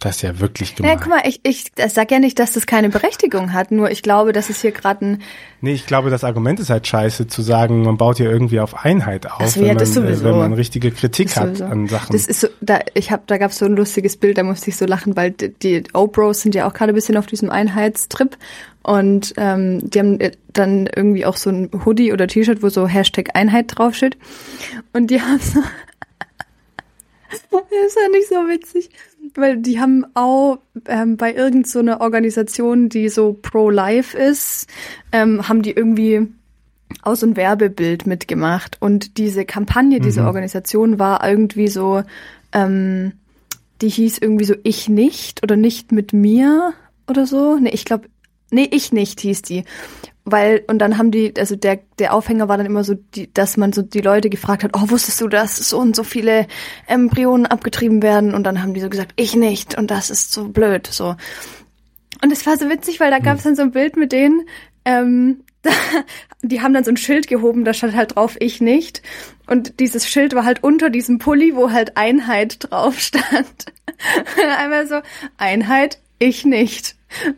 das 0.05 0.17
ist 0.17 0.21
ja 0.21 0.39
wirklich 0.39 0.69
Ja, 0.71 0.75
gemein. 0.77 0.99
guck 0.99 1.09
mal, 1.09 1.21
ich, 1.25 1.39
ich 1.43 1.71
sag 1.89 2.11
ja 2.11 2.19
nicht, 2.19 2.39
dass 2.39 2.53
das 2.53 2.65
keine 2.65 2.89
Berechtigung 2.89 3.53
hat, 3.53 3.71
nur 3.71 3.91
ich 3.91 4.01
glaube, 4.01 4.31
dass 4.33 4.49
es 4.49 4.61
hier 4.61 4.71
gerade 4.71 5.05
ein 5.05 5.21
Nee, 5.61 5.73
ich 5.73 5.87
glaube, 5.87 6.09
das 6.11 6.23
Argument 6.23 6.59
ist 6.59 6.69
halt 6.69 6.85
scheiße, 6.85 7.25
zu 7.27 7.41
sagen, 7.41 7.81
man 7.83 7.97
baut 7.97 8.19
ja 8.19 8.29
irgendwie 8.29 8.59
auf 8.59 8.85
Einheit 8.85 9.25
auf, 9.31 9.47
so, 9.49 9.59
wenn, 9.61 9.67
ja, 9.67 9.73
man, 9.73 9.79
das 9.79 9.89
äh, 9.89 9.93
sowieso. 9.93 10.23
wenn 10.25 10.37
man 10.37 10.53
richtige 10.53 10.91
Kritik 10.91 11.27
Das 11.29 11.37
hat 11.37 11.47
sowieso. 11.57 11.65
an 11.65 11.87
Sachen. 11.87 12.11
Das 12.13 12.27
ist 12.27 12.41
so, 12.41 12.47
da, 12.61 12.79
ich 12.93 13.11
hab, 13.11 13.25
da 13.27 13.37
gab's 13.37 13.57
so 13.57 13.65
ein 13.65 13.75
lustiges 13.75 14.15
Bild, 14.17 14.37
da 14.37 14.43
musste 14.43 14.69
ich 14.69 14.77
so 14.77 14.85
lachen, 14.85 15.15
weil 15.15 15.31
die, 15.31 15.49
die 15.53 15.83
O-Bros 15.93 16.41
sind 16.41 16.53
ja 16.55 16.67
auch 16.67 16.73
gerade 16.73 16.91
ein 16.93 16.95
bisschen 16.95 17.17
auf 17.17 17.25
diesem 17.25 17.49
Einheitstrip 17.49 18.37
und 18.83 19.33
ähm, 19.37 19.89
die 19.89 19.99
haben 19.99 20.19
äh, 20.19 20.31
dann 20.53 20.87
irgendwie 20.95 21.25
auch 21.25 21.37
so 21.37 21.49
ein 21.49 21.71
Hoodie 21.85 22.13
oder 22.13 22.27
T-Shirt, 22.27 22.61
wo 22.61 22.69
so 22.69 22.87
Hashtag 22.87 23.29
Einheit 23.35 23.71
draufsteht 23.75 24.17
und 24.93 25.07
die 25.09 25.19
haben 25.19 25.39
so, 25.39 25.59
das 27.31 27.41
ist 27.87 27.97
ja 28.01 28.09
nicht 28.11 28.27
so 28.29 28.35
witzig, 28.47 28.89
weil 29.37 29.57
die 29.57 29.79
haben 29.79 30.05
auch 30.13 30.59
ähm, 30.87 31.17
bei 31.17 31.33
irgend 31.33 31.67
so 31.67 31.79
einer 31.79 32.01
Organisation, 32.01 32.89
die 32.89 33.09
so 33.09 33.33
pro-life 33.33 34.17
ist, 34.17 34.67
ähm, 35.11 35.47
haben 35.47 35.61
die 35.61 35.71
irgendwie 35.71 36.27
aus 37.01 37.19
so 37.21 37.27
ein 37.27 37.35
Werbebild 37.35 38.07
mitgemacht. 38.07 38.77
Und 38.79 39.17
diese 39.17 39.45
Kampagne, 39.45 39.99
diese 39.99 40.21
Mhm. 40.21 40.27
Organisation 40.27 40.99
war 40.99 41.27
irgendwie 41.27 41.67
so, 41.67 42.03
ähm, 42.53 43.13
die 43.81 43.89
hieß 43.89 44.19
irgendwie 44.19 44.45
so 44.45 44.55
Ich 44.63 44.87
nicht 44.87 45.43
oder 45.43 45.55
nicht 45.55 45.91
mit 45.91 46.13
mir 46.13 46.73
oder 47.07 47.25
so. 47.25 47.57
Nee, 47.57 47.71
ich 47.73 47.85
glaube, 47.85 48.07
nee, 48.51 48.69
ich 48.71 48.93
nicht 48.93 49.19
hieß 49.19 49.41
die. 49.41 49.63
Weil, 50.27 50.63
und 50.67 50.79
dann 50.79 50.97
haben 50.97 51.11
die, 51.11 51.33
also 51.37 51.55
der, 51.55 51.79
der 51.99 52.11
Aufhänger 52.13 52.49
war 52.49 52.57
dann 52.57 52.65
immer 52.65 52.83
so, 52.83 52.95
die, 52.95 53.31
dass 53.31 53.57
man 53.57 53.73
so 53.73 53.83
die 53.83 54.01
Leute 54.01 54.31
gefragt 54.31 54.63
hat, 54.63 54.71
oh, 54.73 54.89
wusstest 54.89 55.21
du, 55.21 55.27
dass 55.27 55.57
so 55.57 55.77
und 55.77 55.95
so 55.95 56.03
viele 56.03 56.47
Embryonen 56.87 57.45
abgetrieben 57.45 58.01
werden? 58.01 58.33
Und 58.33 58.43
dann 58.43 58.63
haben 58.63 58.73
die 58.73 58.81
so 58.81 58.89
gesagt, 58.89 59.13
ich 59.17 59.35
nicht. 59.35 59.77
Und 59.77 59.91
das 59.91 60.09
ist 60.09 60.31
so 60.31 60.49
blöd, 60.49 60.87
so. 60.87 61.15
Und 62.23 62.31
es 62.31 62.45
war 62.47 62.57
so 62.57 62.69
witzig, 62.69 62.99
weil 62.99 63.11
da 63.11 63.19
gab 63.19 63.37
es 63.37 63.43
dann 63.43 63.55
so 63.55 63.61
ein 63.61 63.71
Bild 63.71 63.97
mit 63.97 64.11
denen, 64.11 64.47
ähm, 64.83 65.41
da, 65.61 65.71
die 66.41 66.61
haben 66.61 66.73
dann 66.73 66.83
so 66.83 66.91
ein 66.91 66.97
Schild 66.97 67.27
gehoben, 67.27 67.65
da 67.65 67.73
stand 67.73 67.95
halt 67.95 68.15
drauf, 68.15 68.35
ich 68.39 68.61
nicht. 68.61 69.03
Und 69.47 69.79
dieses 69.79 70.07
Schild 70.07 70.33
war 70.33 70.45
halt 70.45 70.63
unter 70.63 70.89
diesem 70.89 71.19
Pulli, 71.19 71.55
wo 71.55 71.71
halt 71.71 71.97
Einheit 71.97 72.57
drauf 72.59 72.99
stand. 72.99 73.65
Einmal 74.57 74.87
so, 74.87 75.01
Einheit, 75.37 75.99
ich 76.17 76.45
nicht. 76.45 76.95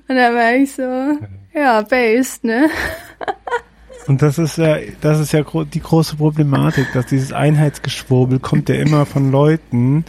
Und 0.08 0.16
dann 0.16 0.36
war 0.36 0.56
ich 0.56 0.74
so, 0.74 1.18
ja, 1.58 1.82
based, 1.82 2.44
ne? 2.44 2.70
Und 4.08 4.22
das 4.22 4.38
ist 4.38 4.58
ja, 4.58 4.78
das 5.02 5.20
ist 5.20 5.34
ja 5.34 5.42
gro 5.42 5.66
die 5.66 5.82
große 5.82 6.16
Problematik, 6.16 6.88
dass 6.94 7.08
dieses 7.08 7.34
Einheitsgeschwurbel 7.34 8.40
kommt 8.40 8.70
ja 8.70 8.76
immer 8.76 9.06
von 9.06 9.32
Leuten, 9.32 10.06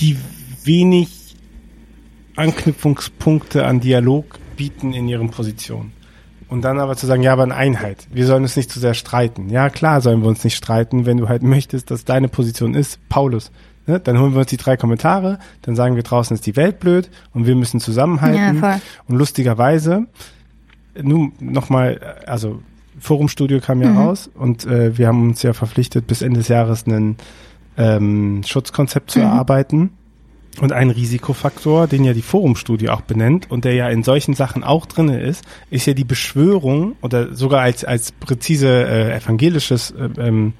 die 0.00 0.16
wenig 0.64 1.36
Anknüpfungspunkte 2.34 3.64
an 3.64 3.78
Dialog 3.78 4.38
bieten 4.56 4.94
in 4.94 5.06
ihren 5.06 5.30
Positionen. 5.30 5.92
Und 6.48 6.62
dann 6.62 6.78
aber 6.78 6.96
zu 6.96 7.06
sagen, 7.06 7.22
ja, 7.22 7.32
aber 7.32 7.44
eine 7.44 7.54
Einheit. 7.54 8.08
Wir 8.12 8.26
sollen 8.26 8.42
uns 8.42 8.56
nicht 8.56 8.70
zu 8.70 8.78
sehr 8.78 8.94
streiten. 8.94 9.48
Ja, 9.48 9.70
klar 9.70 10.00
sollen 10.00 10.20
wir 10.20 10.28
uns 10.28 10.44
nicht 10.44 10.56
streiten, 10.56 11.06
wenn 11.06 11.16
du 11.16 11.28
halt 11.28 11.42
möchtest, 11.42 11.90
dass 11.90 12.04
deine 12.04 12.28
Position 12.28 12.74
ist, 12.74 12.98
Paulus. 13.08 13.52
Ne? 13.86 14.00
Dann 14.00 14.18
holen 14.18 14.32
wir 14.32 14.40
uns 14.40 14.48
die 14.48 14.56
drei 14.56 14.76
Kommentare, 14.76 15.38
dann 15.62 15.74
sagen 15.74 15.96
wir 15.96 16.02
draußen 16.02 16.34
ist 16.34 16.46
die 16.46 16.56
Welt 16.56 16.78
blöd 16.80 17.10
und 17.34 17.46
wir 17.46 17.56
müssen 17.56 17.80
zusammenhalten. 17.80 18.62
Ja. 18.62 18.80
Und 19.08 19.16
lustigerweise, 19.16 20.06
nun 21.00 21.32
nochmal, 21.40 22.00
also 22.26 22.60
Forumstudio 22.98 23.60
kam 23.60 23.82
ja 23.82 23.92
raus 23.92 24.30
und 24.34 24.64
äh, 24.66 24.96
wir 24.96 25.08
haben 25.08 25.28
uns 25.30 25.42
ja 25.42 25.52
verpflichtet, 25.52 26.06
bis 26.06 26.22
Ende 26.22 26.38
des 26.38 26.48
Jahres 26.48 26.86
ein 26.86 27.16
ähm, 27.76 28.42
Schutzkonzept 28.46 29.10
zu 29.10 29.20
erarbeiten. 29.20 29.90
Und 30.60 30.72
ein 30.72 30.90
Risikofaktor, 30.90 31.86
den 31.86 32.04
ja 32.04 32.12
die 32.12 32.20
Forumstudie 32.20 32.90
auch 32.90 33.00
benennt 33.00 33.50
und 33.50 33.64
der 33.64 33.72
ja 33.72 33.88
in 33.88 34.02
solchen 34.02 34.34
Sachen 34.34 34.64
auch 34.64 34.84
drinne 34.84 35.18
ist, 35.18 35.44
ist 35.70 35.86
ja 35.86 35.94
die 35.94 36.04
Beschwörung 36.04 36.94
oder 37.00 37.34
sogar 37.34 37.62
als, 37.62 37.86
als 37.86 38.12
präzise 38.12 38.68
äh, 38.68 39.16
evangelisches 39.16 39.92
äh, 39.92 40.10
ähm, 40.20 40.52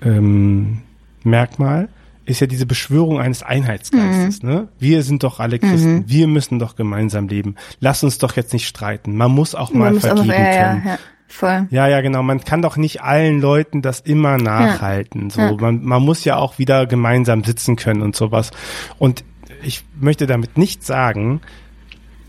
ähm, 0.00 0.80
Merkmal 1.24 1.88
ist 2.24 2.40
ja 2.40 2.46
diese 2.46 2.66
Beschwörung 2.66 3.20
eines 3.20 3.42
Einheitsgeistes. 3.42 4.42
Ne? 4.42 4.68
Wir 4.78 5.02
sind 5.02 5.22
doch 5.24 5.40
alle 5.40 5.58
Christen, 5.58 6.04
wir 6.06 6.28
müssen 6.28 6.58
doch 6.58 6.76
gemeinsam 6.76 7.28
leben. 7.28 7.56
Lass 7.80 8.04
uns 8.04 8.18
doch 8.18 8.36
jetzt 8.36 8.52
nicht 8.52 8.68
streiten. 8.68 9.16
Man 9.16 9.32
muss 9.32 9.54
auch 9.54 9.72
mal 9.72 9.86
Man 9.86 9.94
muss 9.94 10.06
vergeben 10.06 10.30
aber, 10.30 10.38
ja, 10.38 10.54
ja, 10.54 10.68
können. 10.68 10.86
ja, 10.86 10.98
voll. 11.26 11.66
Ja, 11.70 11.88
ja, 11.88 12.00
genau. 12.00 12.22
Man 12.22 12.40
kann 12.44 12.62
doch 12.62 12.76
nicht 12.76 13.02
allen 13.02 13.40
Leuten 13.40 13.82
das 13.82 14.00
immer 14.00 14.38
nachhalten. 14.38 15.30
So, 15.30 15.56
man, 15.56 15.82
man 15.82 16.02
muss 16.02 16.24
ja 16.24 16.36
auch 16.36 16.58
wieder 16.58 16.86
gemeinsam 16.86 17.42
sitzen 17.42 17.74
können 17.76 18.02
und 18.02 18.14
sowas. 18.14 18.52
Und 18.98 19.24
ich 19.64 19.84
möchte 19.98 20.26
damit 20.26 20.56
nicht 20.56 20.84
sagen, 20.84 21.40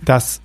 dass 0.02 0.42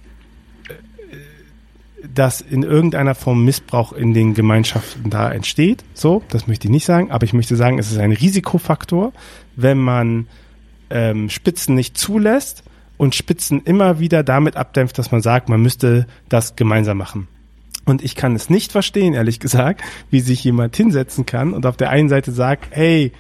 dass 2.15 2.41
in 2.41 2.63
irgendeiner 2.63 3.15
Form 3.15 3.45
Missbrauch 3.45 3.93
in 3.93 4.15
den 4.15 4.35
Gemeinschaften 4.35 5.11
da 5.11 5.31
entsteht. 5.31 5.85
So, 5.95 6.23
das 6.29 6.47
möchte 6.47 6.67
ich 6.67 6.71
nicht 6.71 6.85
sagen, 6.85 7.11
aber 7.11 7.25
ich 7.25 7.33
möchte 7.33 7.57
sagen, 7.57 7.79
es 7.79 7.91
ist 7.91 7.99
ein 7.99 8.13
Risikofaktor, 8.13 9.13
wenn 9.57 9.79
man 9.79 10.27
ähm, 10.91 11.31
Spitzen 11.31 11.75
nicht 11.75 11.99
zulässt 11.99 12.65
und 12.97 13.15
Spitzen 13.15 13.63
immer 13.65 14.01
wieder 14.01 14.23
damit 14.23 14.57
abdämpft, 14.57 14.99
dass 14.99 15.13
man 15.13 15.23
sagt, 15.23 15.49
man 15.49 15.63
müsste 15.63 16.07
das 16.29 16.57
gemeinsam 16.57 16.99
machen. 16.99 17.29
Und 17.85 18.05
ich 18.05 18.15
kann 18.17 18.35
es 18.35 18.51
nicht 18.51 18.73
verstehen, 18.73 19.15
ehrlich 19.15 19.41
gesagt, 19.41 19.83
wie 20.11 20.21
sich 20.21 20.45
jemand 20.45 20.77
hinsetzen 20.77 21.25
kann 21.25 21.55
und 21.55 21.65
auf 21.65 21.77
der 21.77 21.91
einen 21.91 22.09
Seite 22.09 22.33
sagt, 22.33 22.67
hey, 22.71 23.13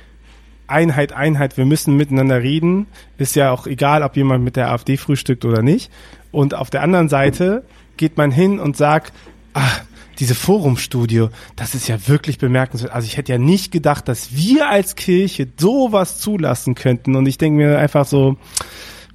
Einheit, 0.68 1.14
Einheit, 1.14 1.56
wir 1.56 1.64
müssen 1.64 1.96
miteinander 1.96 2.42
reden. 2.42 2.86
Ist 3.16 3.34
ja 3.34 3.50
auch 3.50 3.66
egal, 3.66 4.02
ob 4.02 4.16
jemand 4.16 4.44
mit 4.44 4.56
der 4.56 4.70
AfD 4.70 4.98
frühstückt 4.98 5.46
oder 5.46 5.62
nicht. 5.62 5.90
Und 6.30 6.54
auf 6.54 6.70
der 6.70 6.82
anderen 6.82 7.08
Seite 7.08 7.64
geht 7.96 8.16
man 8.16 8.30
hin 8.30 8.58
und 8.58 8.76
sagt, 8.76 9.12
ach, 9.54 9.82
diese 10.18 10.34
Forumstudio, 10.34 11.30
das 11.54 11.74
ist 11.74 11.88
ja 11.88 12.08
wirklich 12.08 12.38
bemerkenswert. 12.38 12.92
Also 12.92 13.06
ich 13.06 13.16
hätte 13.16 13.32
ja 13.32 13.38
nicht 13.38 13.70
gedacht, 13.70 14.08
dass 14.08 14.34
wir 14.34 14.68
als 14.68 14.96
Kirche 14.96 15.48
sowas 15.56 16.18
zulassen 16.18 16.74
könnten. 16.74 17.14
Und 17.14 17.26
ich 17.26 17.38
denke 17.38 17.58
mir 17.58 17.78
einfach 17.78 18.04
so, 18.04 18.36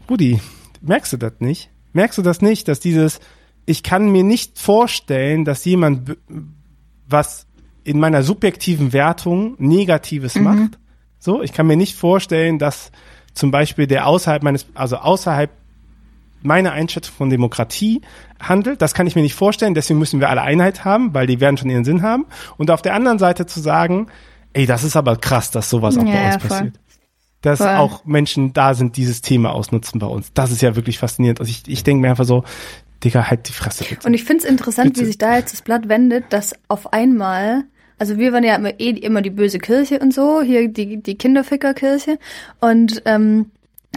Rudi, 0.09 0.39
merkst 0.81 1.13
du 1.13 1.17
das 1.17 1.33
nicht? 1.39 1.69
Merkst 1.91 2.17
du 2.17 2.21
das 2.21 2.41
nicht, 2.41 2.67
dass 2.67 2.79
dieses, 2.79 3.19
ich 3.65 3.83
kann 3.83 4.11
mir 4.11 4.23
nicht 4.23 4.59
vorstellen, 4.59 5.45
dass 5.45 5.65
jemand 5.65 6.17
was 7.07 7.47
in 7.83 7.99
meiner 7.99 8.23
subjektiven 8.23 8.93
Wertung 8.93 9.55
Negatives 9.57 10.35
mhm. 10.35 10.43
macht. 10.43 10.79
So, 11.19 11.41
ich 11.41 11.53
kann 11.53 11.67
mir 11.67 11.77
nicht 11.77 11.95
vorstellen, 11.95 12.59
dass 12.59 12.91
zum 13.33 13.51
Beispiel 13.51 13.87
der 13.87 14.07
außerhalb 14.07 14.43
meines, 14.43 14.67
also 14.73 14.97
außerhalb 14.97 15.49
meiner 16.43 16.71
Einschätzung 16.71 17.15
von 17.15 17.29
Demokratie 17.29 18.01
handelt. 18.39 18.81
Das 18.81 18.93
kann 18.93 19.07
ich 19.07 19.15
mir 19.15 19.21
nicht 19.21 19.35
vorstellen. 19.35 19.73
Deswegen 19.73 19.99
müssen 19.99 20.19
wir 20.19 20.29
alle 20.29 20.41
Einheit 20.41 20.85
haben, 20.85 21.13
weil 21.13 21.27
die 21.27 21.39
werden 21.39 21.57
schon 21.57 21.69
ihren 21.69 21.85
Sinn 21.85 22.01
haben. 22.01 22.25
Und 22.57 22.71
auf 22.71 22.81
der 22.81 22.93
anderen 22.93 23.19
Seite 23.19 23.45
zu 23.45 23.59
sagen, 23.59 24.07
ey, 24.53 24.65
das 24.65 24.83
ist 24.83 24.95
aber 24.95 25.17
krass, 25.17 25.51
dass 25.51 25.69
sowas 25.69 25.97
auch 25.97 26.05
ja, 26.05 26.13
bei 26.13 26.25
uns 26.25 26.43
ja, 26.43 26.49
passiert. 26.49 26.79
Dass 27.41 27.59
voll. 27.59 27.69
auch 27.69 28.05
Menschen 28.05 28.53
da 28.53 28.73
sind, 28.73 28.95
dieses 28.95 29.21
Thema 29.21 29.53
ausnutzen 29.53 29.99
bei 29.99 30.07
uns. 30.07 30.31
Das 30.33 30.51
ist 30.51 30.61
ja 30.61 30.75
wirklich 30.75 30.99
faszinierend. 30.99 31.41
Also 31.41 31.49
ich, 31.49 31.63
ich 31.67 31.83
denke 31.83 32.01
mir 32.01 32.09
einfach 32.09 32.25
so, 32.25 32.43
Digga, 33.03 33.29
halt 33.29 33.49
die 33.49 33.53
Fresse 33.53 33.83
bitte. 33.83 34.07
Und 34.07 34.13
ich 34.13 34.23
finde 34.23 34.45
es 34.45 34.49
interessant, 34.49 34.93
bitte. 34.93 35.01
wie 35.01 35.05
sich 35.05 35.17
da 35.17 35.35
jetzt 35.35 35.53
das 35.53 35.61
Blatt 35.61 35.89
wendet, 35.89 36.25
dass 36.29 36.53
auf 36.69 36.93
einmal, 36.93 37.65
also 37.99 38.17
wir 38.17 38.31
waren 38.31 38.45
ja 38.45 38.55
immer, 38.55 38.79
eh 38.79 38.91
immer 38.91 39.21
die 39.21 39.29
böse 39.29 39.59
Kirche 39.59 39.99
und 39.99 40.13
so, 40.13 40.41
hier 40.41 40.69
die, 40.69 41.03
die 41.03 41.17
Kinderfickerkirche. 41.17 42.17
Und 42.61 43.01
ähm, 43.05 43.51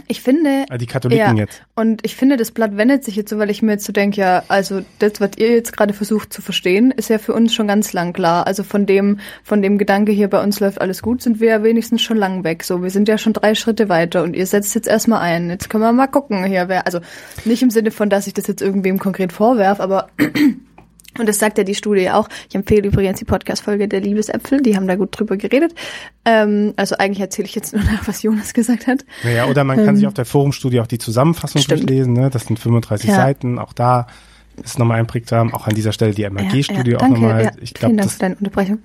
ich 0.07 0.21
finde. 0.21 0.65
Ah, 0.69 0.77
die 0.77 0.85
Katholiken 0.85 1.37
ja, 1.37 1.43
jetzt. 1.43 1.63
Und 1.75 2.05
ich 2.05 2.15
finde, 2.15 2.37
das 2.37 2.51
Blatt 2.51 2.77
wendet 2.77 3.03
sich 3.03 3.15
jetzt 3.15 3.29
so, 3.29 3.37
weil 3.37 3.49
ich 3.49 3.61
mir 3.61 3.73
jetzt 3.73 3.85
so 3.85 3.91
denke, 3.91 4.21
ja, 4.21 4.43
also 4.47 4.81
das, 4.99 5.19
was 5.19 5.31
ihr 5.37 5.51
jetzt 5.51 5.75
gerade 5.75 5.93
versucht 5.93 6.31
zu 6.31 6.41
verstehen, 6.41 6.91
ist 6.91 7.09
ja 7.09 7.17
für 7.17 7.33
uns 7.33 7.53
schon 7.53 7.67
ganz 7.67 7.93
lang 7.93 8.13
klar. 8.13 8.47
Also 8.47 8.63
von 8.63 8.85
dem, 8.85 9.19
von 9.43 9.61
dem 9.61 9.77
Gedanke 9.77 10.11
hier 10.11 10.29
bei 10.29 10.41
uns 10.41 10.59
läuft 10.59 10.79
alles 10.81 11.01
gut, 11.01 11.21
sind 11.21 11.39
wir 11.39 11.49
ja 11.49 11.63
wenigstens 11.63 12.01
schon 12.01 12.17
lang 12.17 12.43
weg. 12.43 12.63
So, 12.63 12.83
wir 12.83 12.89
sind 12.89 13.07
ja 13.07 13.17
schon 13.17 13.33
drei 13.33 13.55
Schritte 13.55 13.89
weiter 13.89 14.23
und 14.23 14.35
ihr 14.35 14.45
setzt 14.45 14.75
jetzt 14.75 14.87
erstmal 14.87 15.21
ein. 15.21 15.49
Jetzt 15.49 15.69
können 15.69 15.83
wir 15.83 15.91
mal 15.91 16.07
gucken 16.07 16.45
hier, 16.45 16.69
wer, 16.69 16.85
also 16.85 16.99
nicht 17.45 17.61
im 17.61 17.69
Sinne 17.69 17.91
von, 17.91 18.09
dass 18.09 18.27
ich 18.27 18.33
das 18.33 18.47
jetzt 18.47 18.61
irgendwem 18.61 18.99
konkret 18.99 19.33
vorwerf, 19.33 19.79
aber 19.79 20.09
und 21.19 21.27
das 21.27 21.39
sagt 21.39 21.57
ja 21.57 21.63
die 21.63 21.75
Studie 21.75 22.09
auch. 22.09 22.27
Ich 22.49 22.55
empfehle 22.55 22.87
übrigens 22.87 23.19
die 23.19 23.25
Podcast-Folge 23.25 23.87
der 23.87 24.01
Liebesäpfel, 24.01 24.61
die 24.61 24.75
haben 24.75 24.87
da 24.87 24.95
gut 24.95 25.17
drüber 25.17 25.37
geredet. 25.37 25.73
Ähm, 26.25 26.73
also 26.75 26.97
eigentlich 26.97 27.19
erzähle 27.19 27.47
ich 27.47 27.55
jetzt 27.55 27.73
nur 27.73 27.83
nach, 27.83 28.07
was 28.07 28.21
Jonas 28.23 28.53
gesagt 28.53 28.87
hat. 28.87 29.05
Naja, 29.23 29.45
oder 29.45 29.63
man 29.63 29.77
kann 29.77 29.89
ähm, 29.89 29.95
sich 29.97 30.07
auf 30.07 30.13
der 30.13 30.25
Forumstudie 30.25 30.79
auch 30.79 30.87
die 30.87 30.97
Zusammenfassung 30.97 31.61
stimmt. 31.61 31.81
durchlesen. 31.81 32.13
Ne? 32.13 32.29
Das 32.29 32.45
sind 32.45 32.59
35 32.59 33.09
ja. 33.09 33.15
Seiten. 33.15 33.59
Auch 33.59 33.73
da 33.73 34.07
ist 34.63 34.79
nochmal 34.79 34.99
einprägsam. 34.99 35.53
Auch 35.53 35.67
an 35.67 35.75
dieser 35.75 35.91
Stelle 35.91 36.13
die 36.13 36.27
MAG-Studie 36.29 36.91
ja, 36.91 36.97
ja, 36.97 37.05
auch 37.05 37.09
nochmal. 37.09 37.43
Ja, 37.43 37.51
ich 37.61 37.73
glaub, 37.73 37.89
vielen 37.89 37.97
Dank 37.97 38.11
für 38.11 38.19
deine 38.19 38.35
Unterbrechung. 38.35 38.79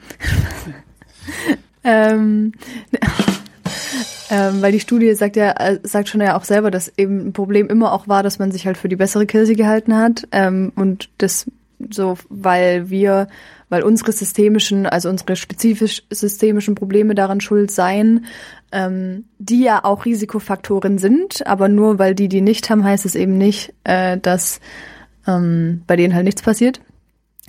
ähm, 1.85 2.53
ähm, 4.31 4.63
weil 4.63 4.73
die 4.73 4.81
Studie 4.81 5.15
sagt 5.15 5.37
ja, 5.37 5.53
äh, 5.53 5.79
sagt 5.83 6.09
schon 6.09 6.21
ja 6.21 6.37
auch 6.37 6.45
selber, 6.45 6.71
dass 6.71 6.93
eben 6.97 7.29
ein 7.29 7.33
Problem 7.33 7.69
immer 7.69 7.93
auch 7.93 8.09
war, 8.09 8.23
dass 8.23 8.39
man 8.39 8.53
sich 8.53 8.67
halt 8.67 8.77
für 8.77 8.89
die 8.89 8.97
bessere 8.97 9.27
Kirche 9.27 9.55
gehalten 9.55 9.97
hat 9.97 10.29
ähm, 10.33 10.73
und 10.77 11.09
das 11.19 11.47
so, 11.91 12.17
weil 12.29 12.91
wir, 12.91 13.29
weil 13.69 13.83
unsere 13.83 14.13
systemischen, 14.13 14.87
also 14.87 15.09
unsere 15.09 15.37
spezifisch 15.37 16.03
systemischen 16.11 16.75
Probleme 16.75 17.15
daran 17.15 17.41
schuld 17.41 17.71
seien, 17.71 18.27
ähm, 18.73 19.25
die 19.39 19.63
ja 19.63 19.85
auch 19.85 20.05
Risikofaktoren 20.05 20.99
sind, 20.99 21.47
aber 21.47 21.69
nur 21.69 21.99
weil 21.99 22.15
die 22.15 22.29
die 22.29 22.41
nicht 22.41 22.71
haben, 22.71 22.85
heißt 22.85 23.07
es 23.07 23.15
eben 23.15 23.39
nicht, 23.39 23.75
äh, 23.85 24.19
dass 24.19 24.61
ähm, 25.27 25.83
bei 25.87 25.97
denen 25.97 26.15
halt 26.15 26.25
nichts 26.25 26.43
passiert. 26.43 26.81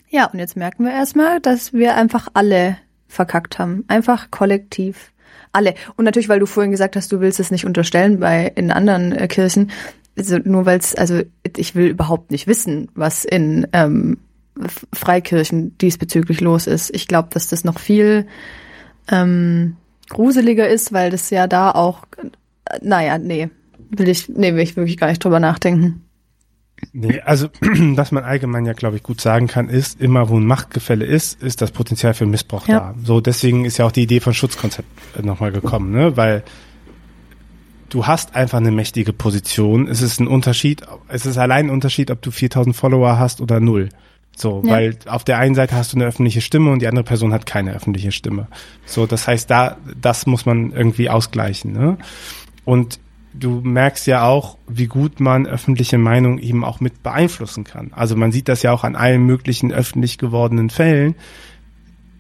Ja, 0.10 0.28
und 0.28 0.40
jetzt 0.40 0.56
merken 0.56 0.86
wir 0.86 0.92
erstmal, 0.92 1.40
dass 1.40 1.74
wir 1.74 1.96
einfach 1.96 2.28
alle 2.34 2.78
verkackt 3.08 3.58
haben. 3.58 3.84
Einfach 3.88 4.30
kollektiv. 4.32 5.12
Alle. 5.52 5.76
Und 5.96 6.06
natürlich, 6.06 6.30
weil 6.30 6.40
du 6.40 6.46
vorhin 6.46 6.72
gesagt 6.72 6.96
hast, 6.96 7.12
du 7.12 7.20
willst 7.20 7.40
es 7.40 7.52
nicht 7.52 7.66
unterstellen 7.66 8.20
bei 8.20 8.52
in 8.56 8.72
anderen 8.72 9.12
äh, 9.12 9.28
Kirchen 9.28 9.72
also 10.18 10.38
nur 10.38 10.66
weil 10.66 10.80
es, 10.80 10.96
also 10.96 11.22
ich 11.56 11.76
will 11.76 11.88
überhaupt 11.88 12.32
nicht 12.32 12.48
wissen, 12.48 12.90
was 12.96 13.26
in 13.26 13.68
ähm, 13.74 14.18
Freikirchen 14.94 15.78
diesbezüglich 15.80 16.42
los 16.42 16.68
ist. 16.68 16.94
Ich 16.94 17.08
glaube, 17.08 17.30
dass 17.32 17.48
das 17.48 17.64
noch 17.64 17.80
viel 17.80 18.28
ähm, 19.12 19.76
gruseliger 20.10 20.68
ist, 20.68 20.94
weil 20.94 21.10
das 21.10 21.30
ja 21.30 21.48
da 21.48 21.72
auch, 21.72 22.04
äh, 22.18 22.80
naja, 22.82 23.18
nee, 23.18 23.50
will 23.90 24.10
ich, 24.10 24.30
nee, 24.30 24.54
will 24.54 24.62
ich 24.62 24.76
wirklich 24.76 24.98
gar 24.98 25.08
nicht 25.08 25.24
drüber 25.24 25.40
nachdenken. 25.40 26.04
Nee, 26.92 27.22
also 27.22 27.48
was 27.62 28.12
man 28.12 28.24
allgemein 28.24 28.66
ja, 28.66 28.74
glaube 28.74 28.98
ich, 28.98 29.04
gut 29.04 29.22
sagen 29.22 29.48
kann, 29.48 29.70
ist, 29.70 30.02
immer 30.02 30.30
wo 30.30 30.38
ein 30.38 30.46
Machtgefälle 30.46 31.06
ist, 31.06 31.42
ist 31.42 31.62
das 31.62 31.72
Potenzial 31.72 32.14
für 32.14 32.26
Missbrauch 32.26 32.68
ja. 32.68 32.80
da. 32.80 32.96
So, 33.04 33.22
deswegen 33.22 33.66
ist 33.66 33.78
ja 33.78 33.86
auch 33.86 33.92
die 33.92 34.04
Idee 34.04 34.20
von 34.20 34.34
Schutzkonzept 34.34 34.88
äh, 35.18 35.22
nochmal 35.22 35.52
gekommen, 35.52 35.92
ne? 35.92 36.18
Weil 36.18 36.44
du 37.94 38.08
hast 38.08 38.36
einfach 38.36 38.58
eine 38.58 38.72
mächtige 38.72 39.14
Position. 39.14 39.88
Es 39.88 40.02
ist 40.02 40.20
ein 40.20 40.28
Unterschied, 40.28 40.82
es 41.10 41.26
ist 41.26 41.38
allein 41.38 41.68
ein 41.68 41.70
Unterschied, 41.70 42.10
ob 42.10 42.22
du 42.22 42.32
4000 42.32 42.76
Follower 42.76 43.20
hast 43.20 43.40
oder 43.40 43.60
null. 43.60 43.90
So, 44.36 44.64
ja. 44.66 44.72
weil 44.72 44.98
auf 45.06 45.24
der 45.24 45.38
einen 45.38 45.54
Seite 45.54 45.76
hast 45.76 45.94
du 45.94 45.98
eine 45.98 46.06
öffentliche 46.06 46.42
Stimme 46.42 46.72
und 46.72 46.82
die 46.82 46.88
andere 46.88 47.04
Person 47.04 47.34
hat 47.34 47.46
keine 47.46 47.74
öffentliche 47.74 48.12
Stimme. 48.12 48.48
So, 48.86 49.06
das 49.06 49.28
heißt, 49.28 49.48
da, 49.48 49.78
das 50.00 50.26
muss 50.26 50.48
man 50.48 50.72
irgendwie 50.72 51.08
ausgleichen. 51.08 51.72
Ne? 51.72 52.00
Und 52.66 53.00
du 53.36 53.62
merkst 53.64 54.08
ja 54.08 54.26
auch, 54.26 54.58
wie 54.68 54.88
gut 54.88 55.20
man 55.20 55.46
öffentliche 55.46 56.00
Meinung 56.00 56.40
eben 56.40 56.66
auch 56.66 56.80
mit 56.80 57.04
beeinflussen 57.04 57.64
kann. 57.64 57.92
Also 57.94 58.16
man 58.16 58.32
sieht 58.32 58.50
das 58.50 58.64
ja 58.64 58.72
auch 58.72 58.84
an 58.84 58.96
allen 58.96 59.24
möglichen 59.24 59.72
öffentlich 59.72 60.18
gewordenen 60.18 60.72
Fällen, 60.72 61.14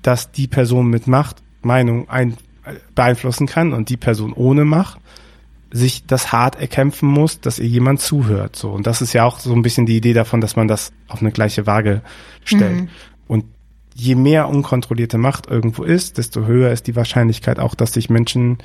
dass 0.03 0.31
die 0.31 0.47
Person 0.47 0.87
mit 0.87 1.07
Macht 1.07 1.41
Meinung 1.63 2.09
ein, 2.09 2.37
beeinflussen 2.93 3.47
kann 3.47 3.73
und 3.73 3.89
die 3.89 3.97
Person 3.97 4.33
ohne 4.33 4.65
Macht 4.65 4.99
sich 5.73 6.05
das 6.05 6.31
hart 6.31 6.55
erkämpfen 6.55 7.09
muss, 7.09 7.41
dass 7.41 7.57
ihr 7.57 7.67
jemand 7.67 7.99
zuhört. 7.99 8.55
So. 8.55 8.69
Und 8.69 8.85
das 8.85 9.01
ist 9.01 9.13
ja 9.13 9.25
auch 9.25 9.39
so 9.39 9.53
ein 9.53 9.63
bisschen 9.63 9.87
die 9.87 9.97
Idee 9.97 10.13
davon, 10.13 10.39
dass 10.39 10.55
man 10.55 10.67
das 10.67 10.93
auf 11.07 11.21
eine 11.21 11.31
gleiche 11.31 11.65
Waage 11.65 12.03
stellt. 12.45 12.81
Mhm. 12.81 12.89
Und 13.27 13.45
je 13.95 14.13
mehr 14.13 14.47
unkontrollierte 14.49 15.17
Macht 15.17 15.47
irgendwo 15.47 15.83
ist, 15.83 16.19
desto 16.19 16.45
höher 16.45 16.71
ist 16.71 16.85
die 16.85 16.95
Wahrscheinlichkeit 16.95 17.57
auch, 17.57 17.73
dass 17.73 17.93
sich 17.93 18.11
Menschen, 18.11 18.59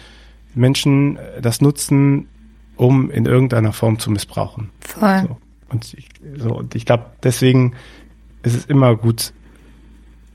Menschen 0.55 1.17
äh, 1.17 1.41
das 1.41 1.63
nutzen, 1.63 2.29
um 2.77 3.11
in 3.11 3.25
irgendeiner 3.25 3.73
Form 3.73 3.99
zu 3.99 4.11
missbrauchen. 4.11 4.69
Voll. 4.81 5.23
So. 5.27 5.37
Und 5.71 5.95
ich, 5.95 6.09
so, 6.37 6.55
und 6.55 6.75
ich 6.75 6.85
glaube, 6.85 7.07
deswegen 7.23 7.73
ist 8.43 8.55
es 8.55 8.67
immer 8.67 8.97
gut, 8.97 9.33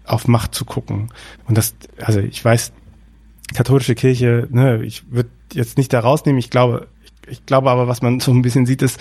auf 0.05 0.27
Macht 0.27 0.55
zu 0.55 0.65
gucken. 0.65 1.09
Und 1.47 1.57
das, 1.57 1.75
also 2.01 2.19
ich 2.19 2.43
weiß, 2.43 2.73
katholische 3.53 3.95
Kirche, 3.95 4.47
ne, 4.51 4.83
ich 4.83 5.11
würde 5.11 5.29
jetzt 5.53 5.77
nicht 5.77 5.93
da 5.93 5.99
rausnehmen. 5.99 6.39
Ich 6.39 6.49
glaube, 6.49 6.87
ich, 7.03 7.31
ich, 7.31 7.45
glaube 7.45 7.69
aber, 7.69 7.87
was 7.87 8.01
man 8.01 8.19
so 8.19 8.31
ein 8.31 8.41
bisschen 8.41 8.65
sieht, 8.65 8.81
ist 8.81 8.99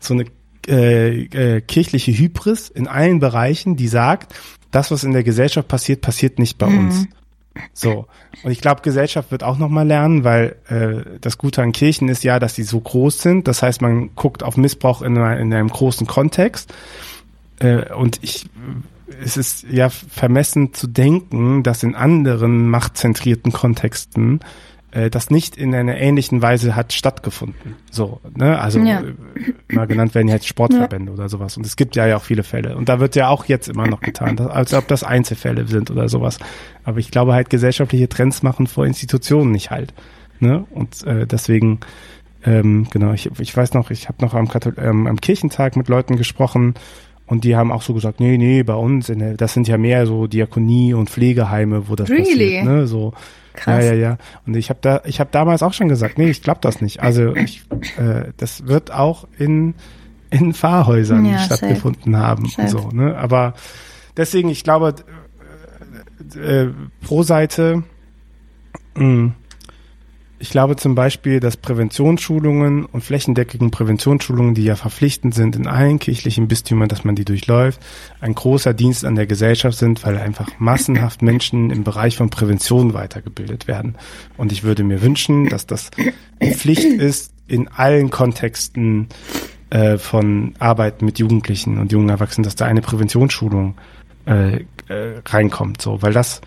so 0.00 0.14
eine 0.14 0.26
äh, 0.66 1.22
äh, 1.24 1.60
kirchliche 1.60 2.12
Hybris 2.12 2.68
in 2.68 2.88
allen 2.88 3.20
Bereichen, 3.20 3.76
die 3.76 3.88
sagt, 3.88 4.34
das, 4.70 4.90
was 4.90 5.04
in 5.04 5.12
der 5.12 5.24
Gesellschaft 5.24 5.68
passiert, 5.68 6.00
passiert 6.00 6.38
nicht 6.38 6.58
bei 6.58 6.68
mhm. 6.68 6.78
uns. 6.78 7.06
So. 7.72 8.06
Und 8.44 8.50
ich 8.50 8.60
glaube, 8.60 8.82
Gesellschaft 8.82 9.30
wird 9.30 9.42
auch 9.42 9.58
nochmal 9.58 9.86
lernen, 9.86 10.24
weil 10.24 10.56
äh, 10.68 11.18
das 11.20 11.38
Gute 11.38 11.62
an 11.62 11.72
Kirchen 11.72 12.08
ist 12.08 12.22
ja, 12.22 12.38
dass 12.38 12.54
sie 12.54 12.62
so 12.62 12.80
groß 12.80 13.20
sind. 13.20 13.48
Das 13.48 13.62
heißt, 13.62 13.82
man 13.82 14.14
guckt 14.14 14.42
auf 14.42 14.56
Missbrauch 14.56 15.02
in, 15.02 15.16
einer, 15.16 15.38
in 15.38 15.52
einem 15.52 15.68
großen 15.68 16.06
Kontext. 16.06 16.72
Äh, 17.60 17.92
und 17.92 18.18
ich 18.22 18.46
es 19.22 19.36
ist 19.36 19.66
ja 19.70 19.88
vermessen 19.88 20.74
zu 20.74 20.86
denken, 20.86 21.62
dass 21.62 21.82
in 21.82 21.94
anderen 21.94 22.68
machtzentrierten 22.68 23.52
Kontexten 23.52 24.40
äh, 24.90 25.10
das 25.10 25.30
nicht 25.30 25.56
in 25.56 25.74
einer 25.74 25.96
ähnlichen 25.96 26.40
Weise 26.42 26.76
hat 26.76 26.92
stattgefunden. 26.92 27.74
So, 27.90 28.20
ne? 28.36 28.58
Also 28.58 28.80
ja. 28.80 29.00
äh, 29.00 29.74
mal 29.74 29.86
genannt 29.86 30.14
werden 30.14 30.28
jetzt 30.28 30.46
Sportverbände 30.46 31.10
ja. 31.10 31.18
oder 31.18 31.28
sowas. 31.28 31.56
Und 31.56 31.66
es 31.66 31.76
gibt 31.76 31.96
ja, 31.96 32.06
ja 32.06 32.16
auch 32.16 32.22
viele 32.22 32.42
Fälle. 32.42 32.76
Und 32.76 32.88
da 32.88 33.00
wird 33.00 33.16
ja 33.16 33.28
auch 33.28 33.46
jetzt 33.46 33.68
immer 33.68 33.86
noch 33.86 34.00
getan, 34.00 34.36
dass, 34.36 34.48
als 34.48 34.74
ob 34.74 34.88
das 34.88 35.04
Einzelfälle 35.04 35.66
sind 35.66 35.90
oder 35.90 36.08
sowas. 36.08 36.38
Aber 36.84 36.98
ich 36.98 37.10
glaube 37.10 37.34
halt, 37.34 37.50
gesellschaftliche 37.50 38.08
Trends 38.08 38.42
machen 38.42 38.66
vor 38.66 38.86
Institutionen 38.86 39.52
nicht 39.52 39.70
halt. 39.70 39.92
Ne? 40.40 40.64
Und 40.70 41.04
äh, 41.04 41.26
deswegen, 41.26 41.80
ähm, 42.44 42.86
genau, 42.90 43.12
ich, 43.12 43.30
ich 43.38 43.56
weiß 43.56 43.74
noch, 43.74 43.90
ich 43.90 44.08
habe 44.08 44.24
noch 44.24 44.34
am, 44.34 44.48
Kathol 44.48 44.74
ähm, 44.78 45.06
am 45.06 45.20
Kirchentag 45.20 45.76
mit 45.76 45.88
Leuten 45.88 46.16
gesprochen 46.16 46.74
Und 47.28 47.44
die 47.44 47.54
haben 47.56 47.70
auch 47.70 47.82
so 47.82 47.94
gesagt, 47.94 48.20
nee, 48.20 48.36
nee, 48.38 48.62
bei 48.62 48.74
uns, 48.74 49.08
in 49.08 49.20
der, 49.20 49.34
das 49.34 49.52
sind 49.54 49.68
ja 49.68 49.78
mehr 49.78 50.06
so 50.06 50.26
Diakonie 50.26 50.94
und 50.94 51.10
Pflegeheime, 51.10 51.88
wo 51.88 51.94
das 51.94 52.08
Really? 52.08 52.24
passiert. 52.56 52.64
Ne? 52.64 52.86
So, 52.86 53.12
Krass. 53.54 53.84
ja, 53.84 53.92
ja, 53.92 53.98
ja. 53.98 54.18
Und 54.46 54.56
ich 54.56 54.70
habe 54.70 54.78
da, 54.82 55.02
ich 55.04 55.20
habe 55.20 55.28
damals 55.30 55.62
auch 55.62 55.72
schon 55.74 55.88
gesagt, 55.88 56.18
nee, 56.18 56.30
ich 56.30 56.42
glaube 56.42 56.58
das 56.62 56.80
nicht. 56.80 57.02
Also 57.02 57.36
ich, 57.36 57.64
äh, 57.98 58.32
das 58.38 58.66
wird 58.66 58.90
auch 58.92 59.28
in 59.38 59.74
in 60.30 60.52
Pfarrhäusern 60.52 61.24
Ja, 61.24 61.38
stattgefunden 61.38 62.16
haben 62.16 62.46
Safe. 62.46 62.62
und 62.62 62.68
so. 62.68 62.90
Ne? 62.90 63.16
Aber 63.16 63.54
deswegen, 64.16 64.48
ich 64.50 64.62
glaube, 64.64 64.94
äh, 66.36 66.64
äh, 66.64 66.70
pro 67.02 67.22
Seite, 67.22 67.82
mh, 68.94 69.32
ich 70.38 70.50
glaube 70.50 70.76
zum 70.76 70.94
Beispiel, 70.94 71.40
dass 71.40 71.56
Präventionsschulungen 71.56 72.84
und 72.86 73.02
flächendeckigen 73.02 73.70
Präventionsschulungen, 73.70 74.54
die 74.54 74.64
ja 74.64 74.76
verpflichtend 74.76 75.34
sind 75.34 75.56
in 75.56 75.66
allen 75.66 75.98
kirchlichen 75.98 76.48
Bistümern, 76.48 76.88
dass 76.88 77.04
man 77.04 77.14
die 77.14 77.24
durchläuft, 77.24 77.80
ein 78.20 78.34
großer 78.34 78.74
Dienst 78.74 79.04
an 79.04 79.16
der 79.16 79.26
Gesellschaft 79.26 79.78
sind, 79.78 80.04
weil 80.04 80.16
einfach 80.18 80.48
massenhaft 80.58 81.22
Menschen 81.22 81.70
im 81.70 81.84
Bereich 81.84 82.16
von 82.16 82.30
Prävention 82.30 82.94
weitergebildet 82.94 83.66
werden. 83.66 83.96
Und 84.36 84.52
ich 84.52 84.62
würde 84.62 84.84
mir 84.84 85.02
wünschen, 85.02 85.48
dass 85.48 85.66
das 85.66 85.90
Pflicht 86.40 86.84
ist, 86.84 87.32
in 87.48 87.68
allen 87.68 88.10
Kontexten 88.10 89.08
äh, 89.70 89.98
von 89.98 90.54
Arbeit 90.58 91.02
mit 91.02 91.18
Jugendlichen 91.18 91.78
und 91.78 91.92
jungen 91.92 92.10
Erwachsenen, 92.10 92.44
dass 92.44 92.56
da 92.56 92.66
eine 92.66 92.82
Präventionsschulung 92.82 93.74
äh, 94.26 94.64
äh, 94.88 95.22
reinkommt, 95.26 95.82
so, 95.82 96.00
weil 96.02 96.12
das 96.12 96.40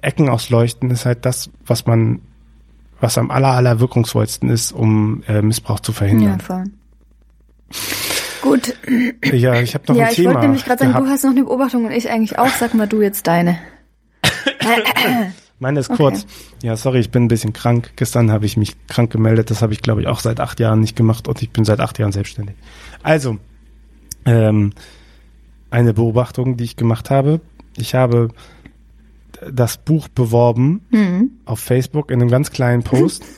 Ecken 0.00 0.28
ausleuchten 0.28 0.90
ist 0.90 1.04
halt 1.04 1.26
das, 1.26 1.50
was 1.66 1.86
man, 1.86 2.20
was 3.02 3.18
am 3.18 3.30
aller, 3.30 3.48
aller 3.48 3.80
wirkungsvollsten 3.80 4.48
ist, 4.48 4.72
um 4.72 5.22
äh, 5.28 5.42
Missbrauch 5.42 5.80
zu 5.80 5.92
Ja, 5.92 5.96
verhindern. 5.98 6.40
voll. 6.40 6.64
Gut, 8.42 8.74
Ja, 9.32 9.60
ich 9.60 9.74
habe 9.74 9.84
noch 9.88 9.96
ja, 9.96 10.04
ein 10.04 10.10
ich 10.10 10.16
Thema. 10.16 10.30
wollte 10.34 10.40
nämlich 10.46 10.64
gerade 10.64 10.78
sagen, 10.80 10.92
gehabt. 10.92 11.06
du 11.06 11.10
hast 11.10 11.24
noch 11.24 11.30
eine 11.30 11.44
Beobachtung 11.44 11.84
und 11.84 11.92
ich 11.92 12.10
eigentlich 12.10 12.38
auch. 12.38 12.48
Sag 12.48 12.74
mal 12.74 12.88
du 12.88 13.00
jetzt 13.02 13.26
deine. 13.26 13.58
Meine 15.58 15.80
ist 15.80 15.90
Okay. 15.90 15.96
kurz. 16.02 16.26
Ja, 16.62 16.76
sorry, 16.76 16.98
ich 17.00 17.10
bin 17.10 17.24
ein 17.24 17.28
bisschen 17.28 17.52
krank. 17.52 17.92
Gestern 17.96 18.32
habe 18.32 18.46
ich 18.46 18.56
mich 18.56 18.74
krank 18.88 19.10
gemeldet. 19.12 19.50
Das 19.50 19.62
habe 19.62 19.72
ich, 19.72 19.80
glaube 19.80 20.00
ich, 20.00 20.06
auch 20.08 20.20
seit 20.20 20.40
acht 20.40 20.58
Jahren 20.60 20.80
nicht 20.80 20.96
gemacht 20.96 21.28
und 21.28 21.40
ich 21.42 21.50
bin 21.50 21.64
seit 21.64 21.80
acht 21.80 21.98
Jahren 21.98 22.12
selbstständig. 22.12 22.56
Also, 23.02 23.38
ähm, 24.24 24.72
eine 25.70 25.94
Beobachtung, 25.94 26.56
die 26.56 26.64
ich 26.64 26.76
gemacht 26.76 27.10
habe. 27.10 27.40
Ich 27.76 27.94
habe 27.94 28.28
das 29.50 29.78
Buch 29.78 30.08
beworben 30.08 30.82
Mhm. 30.90 31.30
auf 31.44 31.60
Facebook 31.60 32.10
in 32.10 32.20
einem 32.20 32.30
ganz 32.30 32.50
kleinen 32.50 32.82
Post. 32.82 33.24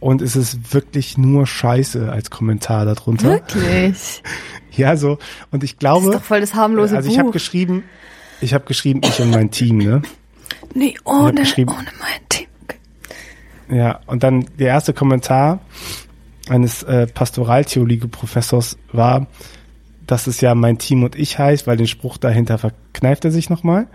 Und 0.00 0.20
es 0.22 0.36
ist 0.36 0.72
wirklich 0.74 1.16
nur 1.18 1.46
Scheiße 1.46 2.12
als 2.12 2.30
Kommentar 2.30 2.84
darunter. 2.84 3.30
Wirklich? 3.30 4.22
Ja, 4.72 4.94
so. 4.98 5.16
Und 5.50 5.64
ich 5.64 5.72
Das 5.72 5.78
glaube, 5.78 6.08
ist 6.10 6.14
doch 6.16 6.22
voll 6.22 6.40
das 6.42 6.52
harmlose 6.54 6.94
also 6.94 7.08
ich 7.10 7.18
habe 7.18 7.30
geschrieben, 7.30 7.82
ich 8.42 8.52
habe 8.52 8.66
geschrieben, 8.66 9.00
ich 9.02 9.18
und 9.22 9.30
mein 9.30 9.50
Team, 9.50 9.78
ne? 9.78 10.02
nee, 10.74 10.94
ohne, 11.04 11.40
ohne 11.40 11.66
mein 11.66 12.28
Team. 12.28 12.46
Okay. 12.64 13.74
Ja, 13.74 14.00
und 14.06 14.22
dann 14.22 14.44
der 14.58 14.66
erste 14.68 14.92
Kommentar 14.92 15.60
eines 16.50 16.82
äh, 16.82 17.06
Pastoraltheologie-Professors 17.06 18.76
war, 18.92 19.28
dass 20.06 20.26
es 20.26 20.40
ja 20.40 20.54
mein 20.54 20.78
Team 20.78 21.02
und 21.02 21.16
ich 21.16 21.38
heißt, 21.38 21.66
weil 21.66 21.76
den 21.76 21.86
Spruch 21.86 22.16
dahinter 22.16 22.58
verkneift 22.58 23.24
er 23.24 23.30
sich 23.30 23.50
nochmal. 23.50 23.88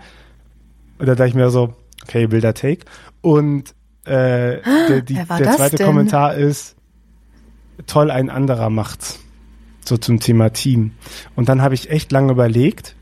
Und 0.98 1.06
da 1.06 1.14
dachte 1.14 1.28
ich 1.28 1.34
mir 1.34 1.50
so, 1.50 1.74
okay, 2.02 2.30
wilder 2.30 2.54
Take. 2.54 2.84
Und 3.20 3.74
äh, 4.04 4.60
der, 4.88 5.02
die, 5.02 5.14
der 5.14 5.26
zweite 5.26 5.76
denn? 5.76 5.86
Kommentar 5.86 6.34
ist, 6.34 6.76
toll, 7.86 8.10
ein 8.10 8.30
anderer 8.30 8.70
macht's. 8.70 9.20
So 9.84 9.96
zum 9.96 10.20
Thema 10.20 10.50
Team. 10.50 10.92
Und 11.34 11.48
dann 11.48 11.62
habe 11.62 11.74
ich 11.74 11.90
echt 11.90 12.12
lange 12.12 12.32
überlegt 12.32 12.94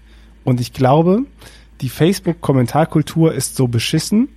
und 0.45 0.61
ich 0.61 0.73
glaube, 0.73 1.25
die 1.81 1.91
Facebook-Kommentarkultur 1.91 3.35
ist 3.35 3.57
so 3.57 3.69
beschissen, 3.69 4.29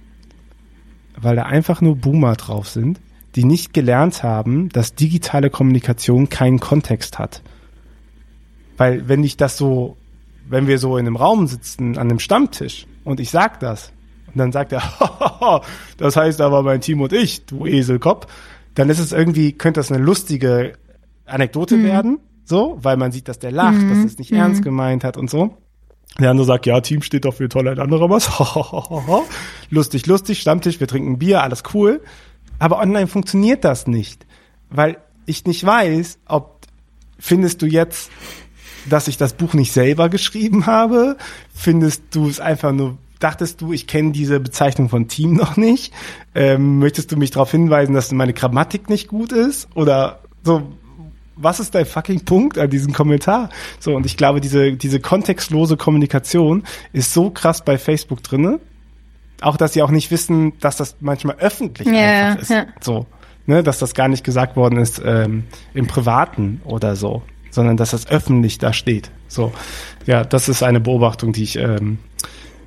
weil 1.15 1.35
da 1.35 1.43
einfach 1.43 1.79
nur 1.79 1.95
Boomer 1.95 2.35
drauf 2.35 2.67
sind, 2.67 2.99
die 3.35 3.45
nicht 3.45 3.73
gelernt 3.73 4.23
haben, 4.23 4.69
dass 4.69 4.95
digitale 4.95 5.49
Kommunikation 5.49 6.29
keinen 6.29 6.59
Kontext 6.59 7.19
hat. 7.19 7.41
Weil 8.83 9.07
wenn 9.07 9.23
ich 9.23 9.37
das 9.37 9.57
so, 9.57 9.95
wenn 10.49 10.67
wir 10.67 10.77
so 10.77 10.97
in 10.97 11.07
einem 11.07 11.15
Raum 11.15 11.47
sitzen, 11.47 11.97
an 11.97 12.09
einem 12.09 12.19
Stammtisch 12.19 12.85
und 13.05 13.21
ich 13.21 13.31
sag 13.31 13.61
das 13.61 13.93
und 14.27 14.37
dann 14.37 14.51
sagt 14.51 14.73
er, 14.73 14.81
das 15.97 16.17
heißt 16.17 16.41
aber 16.41 16.63
mein 16.63 16.81
Team 16.81 16.99
und 16.99 17.13
ich, 17.13 17.45
du 17.45 17.65
Eselkopf, 17.65 18.27
dann 18.75 18.89
ist 18.89 18.99
es 18.99 19.13
irgendwie, 19.13 19.53
könnte 19.53 19.79
das 19.79 19.89
eine 19.89 20.03
lustige 20.03 20.73
Anekdote 21.25 21.81
werden, 21.81 22.19
so, 22.43 22.77
weil 22.81 22.97
man 22.97 23.13
sieht, 23.13 23.29
dass 23.29 23.39
der 23.39 23.53
lacht, 23.53 23.81
dass 23.89 23.99
er 23.99 24.03
es 24.05 24.17
nicht 24.17 24.33
ernst 24.33 24.63
gemeint 24.63 25.05
hat 25.05 25.15
und 25.15 25.29
so. 25.29 25.55
Der 26.19 26.31
andere 26.31 26.45
sagt, 26.45 26.65
ja, 26.65 26.81
Team 26.81 27.03
steht 27.03 27.23
doch 27.23 27.35
für 27.35 27.47
toll, 27.47 27.69
ein 27.69 27.79
anderer 27.79 28.09
was. 28.09 28.29
lustig, 29.69 30.07
lustig, 30.07 30.41
Stammtisch, 30.41 30.81
wir 30.81 30.89
trinken 30.89 31.19
Bier, 31.19 31.41
alles 31.41 31.63
cool. 31.73 32.01
Aber 32.59 32.79
online 32.79 33.07
funktioniert 33.07 33.63
das 33.63 33.87
nicht, 33.87 34.25
weil 34.69 34.97
ich 35.25 35.45
nicht 35.45 35.65
weiß, 35.65 36.19
ob 36.25 36.53
findest 37.23 37.61
du 37.61 37.67
jetzt, 37.67 38.11
dass 38.89 39.07
ich 39.07 39.17
das 39.17 39.33
Buch 39.33 39.53
nicht 39.53 39.71
selber 39.71 40.09
geschrieben 40.09 40.65
habe? 40.65 41.17
Findest 41.53 42.03
du 42.11 42.27
es 42.27 42.39
einfach 42.39 42.71
nur, 42.71 42.97
dachtest 43.19 43.61
du, 43.61 43.73
ich 43.73 43.87
kenne 43.87 44.11
diese 44.11 44.39
Bezeichnung 44.39 44.89
von 44.89 45.07
Team 45.07 45.33
noch 45.37 45.57
nicht? 45.57 45.93
Ähm, 46.35 46.79
möchtest 46.79 47.11
du 47.11 47.17
mich 47.17 47.31
darauf 47.31 47.51
hinweisen, 47.51 47.93
dass 47.93 48.11
meine 48.11 48.33
Grammatik 48.33 48.89
nicht 48.89 49.07
gut 49.07 49.31
ist? 49.31 49.67
Oder 49.75 50.19
so, 50.43 50.63
was 51.35 51.59
ist 51.59 51.73
dein 51.73 51.85
fucking 51.85 52.25
Punkt 52.25 52.57
an 52.57 52.69
diesem 52.69 52.93
Kommentar? 52.93 53.49
So, 53.79 53.95
und 53.95 54.05
ich 54.05 54.17
glaube, 54.17 54.39
diese, 54.41 54.73
diese 54.73 54.99
kontextlose 54.99 55.77
Kommunikation 55.77 56.63
ist 56.91 57.13
so 57.13 57.29
krass 57.29 57.63
bei 57.63 57.77
Facebook 57.77 58.21
drinne. 58.23 58.59
Auch, 59.41 59.57
dass 59.57 59.73
sie 59.73 59.81
auch 59.81 59.91
nicht 59.91 60.11
wissen, 60.11 60.53
dass 60.59 60.77
das 60.77 60.95
manchmal 61.01 61.35
öffentlich 61.37 61.87
Ja, 61.87 62.29
einfach 62.29 62.41
ist. 62.43 62.49
ja. 62.49 62.65
So, 62.81 63.07
ne, 63.45 63.63
dass 63.63 63.79
das 63.79 63.93
gar 63.93 64.07
nicht 64.07 64.23
gesagt 64.23 64.55
worden 64.55 64.77
ist 64.77 65.01
ähm, 65.03 65.45
im 65.73 65.87
Privaten 65.87 66.61
oder 66.65 66.95
so, 66.95 67.23
sondern 67.53 67.77
dass 67.77 67.91
das 67.91 68.07
öffentlich 68.07 68.57
da 68.57 68.73
steht. 68.73 69.11
So, 69.27 69.53
ja, 70.05 70.23
das 70.23 70.49
ist 70.49 70.63
eine 70.63 70.79
Beobachtung, 70.79 71.33
die 71.33 71.43
ich 71.43 71.57
ähm, 71.57 71.99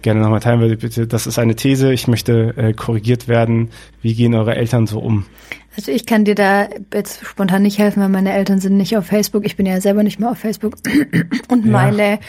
gerne 0.03 0.20
nochmal 0.20 0.40
teilen 0.40 0.61
würde. 0.61 0.77
Bitte, 0.77 1.07
das 1.07 1.27
ist 1.27 1.38
eine 1.38 1.57
These. 1.57 1.92
Ich 1.92 2.07
möchte 2.07 2.55
äh, 2.57 2.72
korrigiert 2.72 3.27
werden. 3.27 3.70
Wie 4.03 4.14
gehen 4.14 4.35
eure 4.35 4.55
Eltern 4.55 4.87
so 4.87 5.01
um? 5.01 5.27
Also 5.77 5.90
ich 5.90 6.07
kann 6.07 6.25
dir 6.25 6.37
da 6.37 6.68
jetzt 6.94 7.27
spontan 7.27 7.62
nicht 7.62 7.79
helfen, 7.79 8.01
weil 8.03 8.09
meine 8.09 8.33
Eltern 8.33 8.61
sind 8.61 8.77
nicht 8.77 8.96
auf 8.96 9.07
Facebook. 9.07 9.44
Ich 9.44 9.57
bin 9.57 9.66
ja 9.66 9.81
selber 9.81 10.03
nicht 10.05 10.20
mehr 10.20 10.31
auf 10.31 10.38
Facebook. 10.38 10.77
Und 11.49 11.66
Ja, 11.66 11.70
meine, 11.72 12.20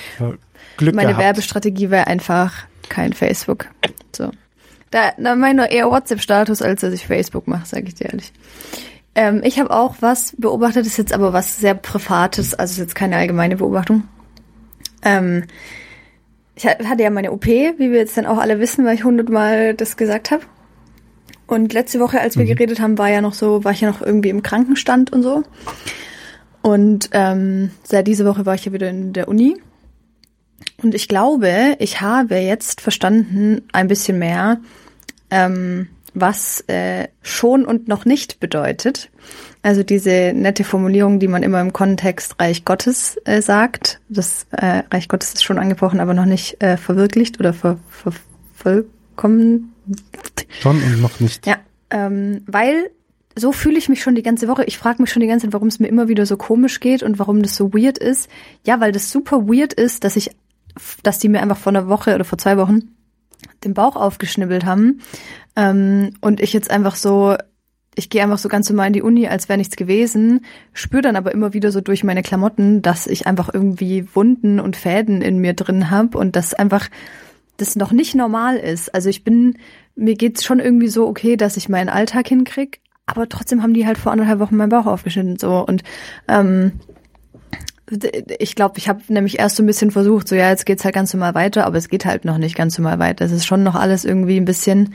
Glück 0.78 0.96
meine 0.96 1.10
gehabt. 1.10 1.24
Werbestrategie 1.24 1.89
wäre 1.91 2.08
einfach 2.08 2.54
kein 2.89 3.13
Facebook. 3.13 3.67
So. 4.15 4.32
Da, 4.89 5.12
da 5.17 5.36
meine 5.36 5.72
eher 5.72 5.89
WhatsApp-Status, 5.91 6.62
als 6.62 6.82
dass 6.82 6.93
ich 6.93 7.06
Facebook 7.06 7.48
mache, 7.48 7.67
sage 7.67 7.86
ich 7.88 7.96
dir 7.96 8.06
ehrlich. 8.06 8.32
Ähm, 9.17 9.41
ich 9.43 9.60
habe 9.60 9.71
auch 9.71 9.95
was 9.99 10.36
beobachtet, 10.38 10.86
ist 10.86 10.97
jetzt 10.97 11.12
aber 11.12 11.34
was 11.34 11.58
sehr 11.60 11.73
Privates, 11.73 12.53
also 12.53 12.73
ist 12.73 12.77
jetzt 12.77 12.95
keine 12.95 13.17
allgemeine 13.17 13.58
Beobachtung. 13.58 14.03
Ähm, 15.01 15.45
ich 16.56 16.67
ha- 16.67 16.77
hatte 16.86 17.01
ja 17.01 17.10
meine 17.10 17.32
OP, 17.32 17.45
wie 17.47 17.91
wir 17.91 17.97
jetzt 17.97 18.15
dann 18.15 18.27
auch 18.27 18.38
alle 18.38 18.60
wissen, 18.60 18.86
weil 18.86 18.93
ich 18.93 19.03
hundertmal 19.03 19.73
das 19.73 19.97
gesagt 19.97 20.30
habe. 20.30 20.43
Und 21.47 21.73
letzte 21.73 21.99
Woche, 21.99 22.21
als 22.21 22.38
wir 22.38 22.45
geredet 22.45 22.80
haben, 22.80 22.97
war 22.99 23.10
ja 23.10 23.21
noch 23.21 23.34
so, 23.34 23.63
war 23.63 23.71
ich 23.71 23.82
ja 23.82 23.89
noch 23.89 24.01
irgendwie 24.01 24.30
im 24.30 24.43
Krankenstand 24.43 25.12
und 25.12 25.23
so. 25.23 25.43
Und 26.62 27.10
ähm, 27.13 27.71
seit 27.84 28.06
dieser 28.06 28.25
Woche 28.25 28.45
war 28.45 28.53
ich 28.53 28.65
ja 28.65 28.73
wieder 28.73 28.89
in 28.89 29.13
der 29.13 29.27
Uni. 29.30 29.58
Und 30.84 30.93
ich 30.93 31.08
glaube, 31.08 31.75
ich 31.80 32.01
habe 32.01 32.36
jetzt 32.36 32.82
verstanden 32.82 33.63
ein 33.73 33.88
bisschen 33.88 34.19
mehr, 34.19 34.60
ähm, 35.32 35.88
was 36.21 36.62
äh, 36.67 37.08
schon 37.21 37.65
und 37.65 37.88
noch 37.88 38.06
nicht 38.06 38.39
bedeutet. 38.39 39.10
Also 39.62 39.84
diese 39.84 40.34
nette 40.34 40.63
Formulierung, 40.63 41.19
die 41.19 41.27
man 41.27 41.43
immer 41.43 41.62
im 41.62 41.73
Kontext 41.73 42.39
Reich 42.39 42.65
Gottes 42.65 43.17
äh, 43.25 43.41
sagt. 43.41 43.99
Das 44.10 44.47
äh, 44.51 44.84
Reich 44.91 45.08
Gottes 45.08 45.34
ist 45.34 45.43
schon 45.43 45.60
angebrochen, 45.60 45.99
aber 45.99 46.13
noch 46.13 46.25
nicht 46.25 46.62
äh, 46.63 46.77
verwirklicht 46.77 47.39
oder 47.39 47.53
ver, 47.53 47.77
ver, 47.89 48.13
vollkommen. 48.53 49.73
Schon 50.60 50.82
und 50.82 51.01
noch 51.01 51.19
nicht. 51.19 51.45
Ja, 51.45 51.58
ähm, 51.89 52.43
weil 52.47 52.89
so 53.36 53.51
fühle 53.51 53.77
ich 53.77 53.89
mich 53.89 54.01
schon 54.01 54.15
die 54.15 54.23
ganze 54.23 54.47
Woche. 54.47 54.63
Ich 54.65 54.77
frage 54.77 55.01
mich 55.01 55.12
schon 55.12 55.21
die 55.21 55.27
ganze 55.27 55.45
Zeit, 55.45 55.53
warum 55.53 55.67
es 55.67 55.80
mir 55.80 55.88
immer 55.88 56.08
wieder 56.08 56.25
so 56.25 56.38
komisch 56.38 56.80
geht 56.80 57.03
und 57.03 57.19
warum 57.19 57.41
das 57.43 57.56
so 57.56 57.73
weird 57.73 57.97
ist. 57.97 58.30
Ja, 58.65 58.80
weil 58.80 58.91
das 58.91 59.12
super 59.12 59.47
weird 59.47 59.73
ist, 59.73 60.03
dass 60.03 60.15
ich, 60.15 60.32
dass 61.03 61.19
die 61.19 61.30
mir 61.30 61.41
einfach 61.41 61.58
vor 61.58 61.71
einer 61.71 61.88
Woche 61.88 62.15
oder 62.15 62.25
vor 62.25 62.38
zwei 62.38 62.58
Wochen 62.58 62.96
den 63.67 63.73
Bauch 63.73 63.95
aufgeschnibbelt 63.95 64.65
haben 64.65 65.01
ähm, 65.56 66.12
und 66.21 66.39
ich 66.39 66.53
jetzt 66.53 66.71
einfach 66.71 66.95
so, 66.95 67.36
ich 67.95 68.10
gehe 68.10 68.23
einfach 68.23 68.38
so 68.38 68.49
ganz 68.49 68.69
normal 68.69 68.88
in 68.88 68.93
die 68.93 69.01
Uni, 69.01 69.27
als 69.27 69.49
wäre 69.49 69.58
nichts 69.58 69.75
gewesen, 69.75 70.45
spüre 70.73 71.01
dann 71.01 71.15
aber 71.15 71.34
immer 71.34 71.53
wieder 71.53 71.71
so 71.71 71.82
durch 71.82 72.03
meine 72.03 72.21
Klamotten, 72.21 72.82
dass 72.82 73.08
ich 73.08 73.27
einfach 73.27 73.53
irgendwie 73.53 74.08
Wunden 74.13 74.60
und 74.60 74.75
Fäden 74.75 75.21
in 75.21 75.39
mir 75.39 75.53
drin 75.53 75.89
habe 75.89 76.17
und 76.17 76.36
das 76.36 76.53
einfach 76.53 76.89
das 77.58 77.75
noch 77.75 77.91
nicht 77.91 78.13
normal 78.13 78.58
ist. 78.58 78.93
Also 78.93 79.10
ich 79.10 79.23
bin, 79.23 79.58
mir 79.95 80.15
geht's 80.15 80.45
schon 80.45 80.60
irgendwie 80.60 80.88
so 80.89 81.08
okay, 81.08 81.38
dass 81.38 81.58
ich 81.58 81.69
meinen 81.69 81.89
Alltag 81.89 82.27
hinkrieg, 82.27 82.82
aber 83.08 83.27
trotzdem 83.27 83.63
haben 83.63 83.73
die 83.73 83.88
halt 83.88 83.97
vor 83.97 84.12
anderthalb 84.12 84.39
Wochen 84.39 84.58
meinen 84.58 84.69
Bauch 84.69 84.86
aufgeschnitten 84.86 85.39
so 85.39 85.65
und 85.65 85.84
ähm, 86.27 86.73
ich 88.39 88.56
glaube, 88.56 88.78
ich 88.78 88.89
habe 88.89 89.02
nämlich 89.08 89.39
erst 89.39 89.56
so 89.56 89.63
ein 89.63 89.65
bisschen 89.65 89.91
versucht, 89.91 90.28
so 90.28 90.36
ja, 90.36 90.50
jetzt 90.50 90.65
geht's 90.65 90.84
halt 90.84 90.95
ganz 90.95 91.13
normal 91.13 91.36
weiter, 91.36 91.65
aber 91.65 91.78
es 91.78 91.89
geht 91.89 92.06
halt 92.06 92.26
noch 92.26 92.38
nicht 92.38 92.56
ganz 92.56 92.78
normal 92.78 93.00
weiter. 93.00 93.26
Es 93.26 93.32
ist 93.32 93.45
schon 93.45 93.63
noch 93.63 93.76
alles 93.76 94.04
irgendwie 94.04 94.38
ein 94.38 94.45
bisschen 94.45 94.93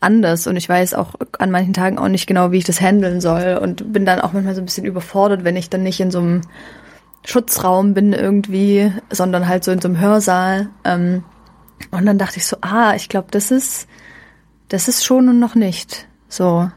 anders 0.00 0.46
und 0.46 0.56
ich 0.56 0.68
weiß 0.68 0.94
auch 0.94 1.14
an 1.38 1.50
manchen 1.50 1.72
Tagen 1.72 1.98
auch 1.98 2.08
nicht 2.08 2.26
genau, 2.26 2.52
wie 2.52 2.58
ich 2.58 2.64
das 2.64 2.80
handeln 2.80 3.20
soll 3.20 3.58
und 3.60 3.92
bin 3.92 4.04
dann 4.04 4.20
auch 4.20 4.32
manchmal 4.32 4.54
so 4.54 4.60
ein 4.60 4.64
bisschen 4.64 4.84
überfordert, 4.84 5.44
wenn 5.44 5.56
ich 5.56 5.70
dann 5.70 5.82
nicht 5.82 6.00
in 6.00 6.10
so 6.10 6.18
einem 6.20 6.42
Schutzraum 7.24 7.94
bin 7.94 8.12
irgendwie, 8.12 8.92
sondern 9.10 9.48
halt 9.48 9.64
so 9.64 9.70
in 9.70 9.80
so 9.80 9.88
einem 9.88 10.00
Hörsaal. 10.00 10.68
Ähm, 10.84 11.24
und 11.90 12.06
dann 12.06 12.18
dachte 12.18 12.38
ich 12.38 12.46
so, 12.46 12.56
ah, 12.60 12.94
ich 12.94 13.08
glaube, 13.08 13.28
das 13.30 13.50
ist, 13.50 13.88
das 14.68 14.88
ist 14.88 15.04
schon 15.04 15.28
und 15.28 15.38
noch 15.38 15.54
nicht 15.54 16.08
so. 16.28 16.70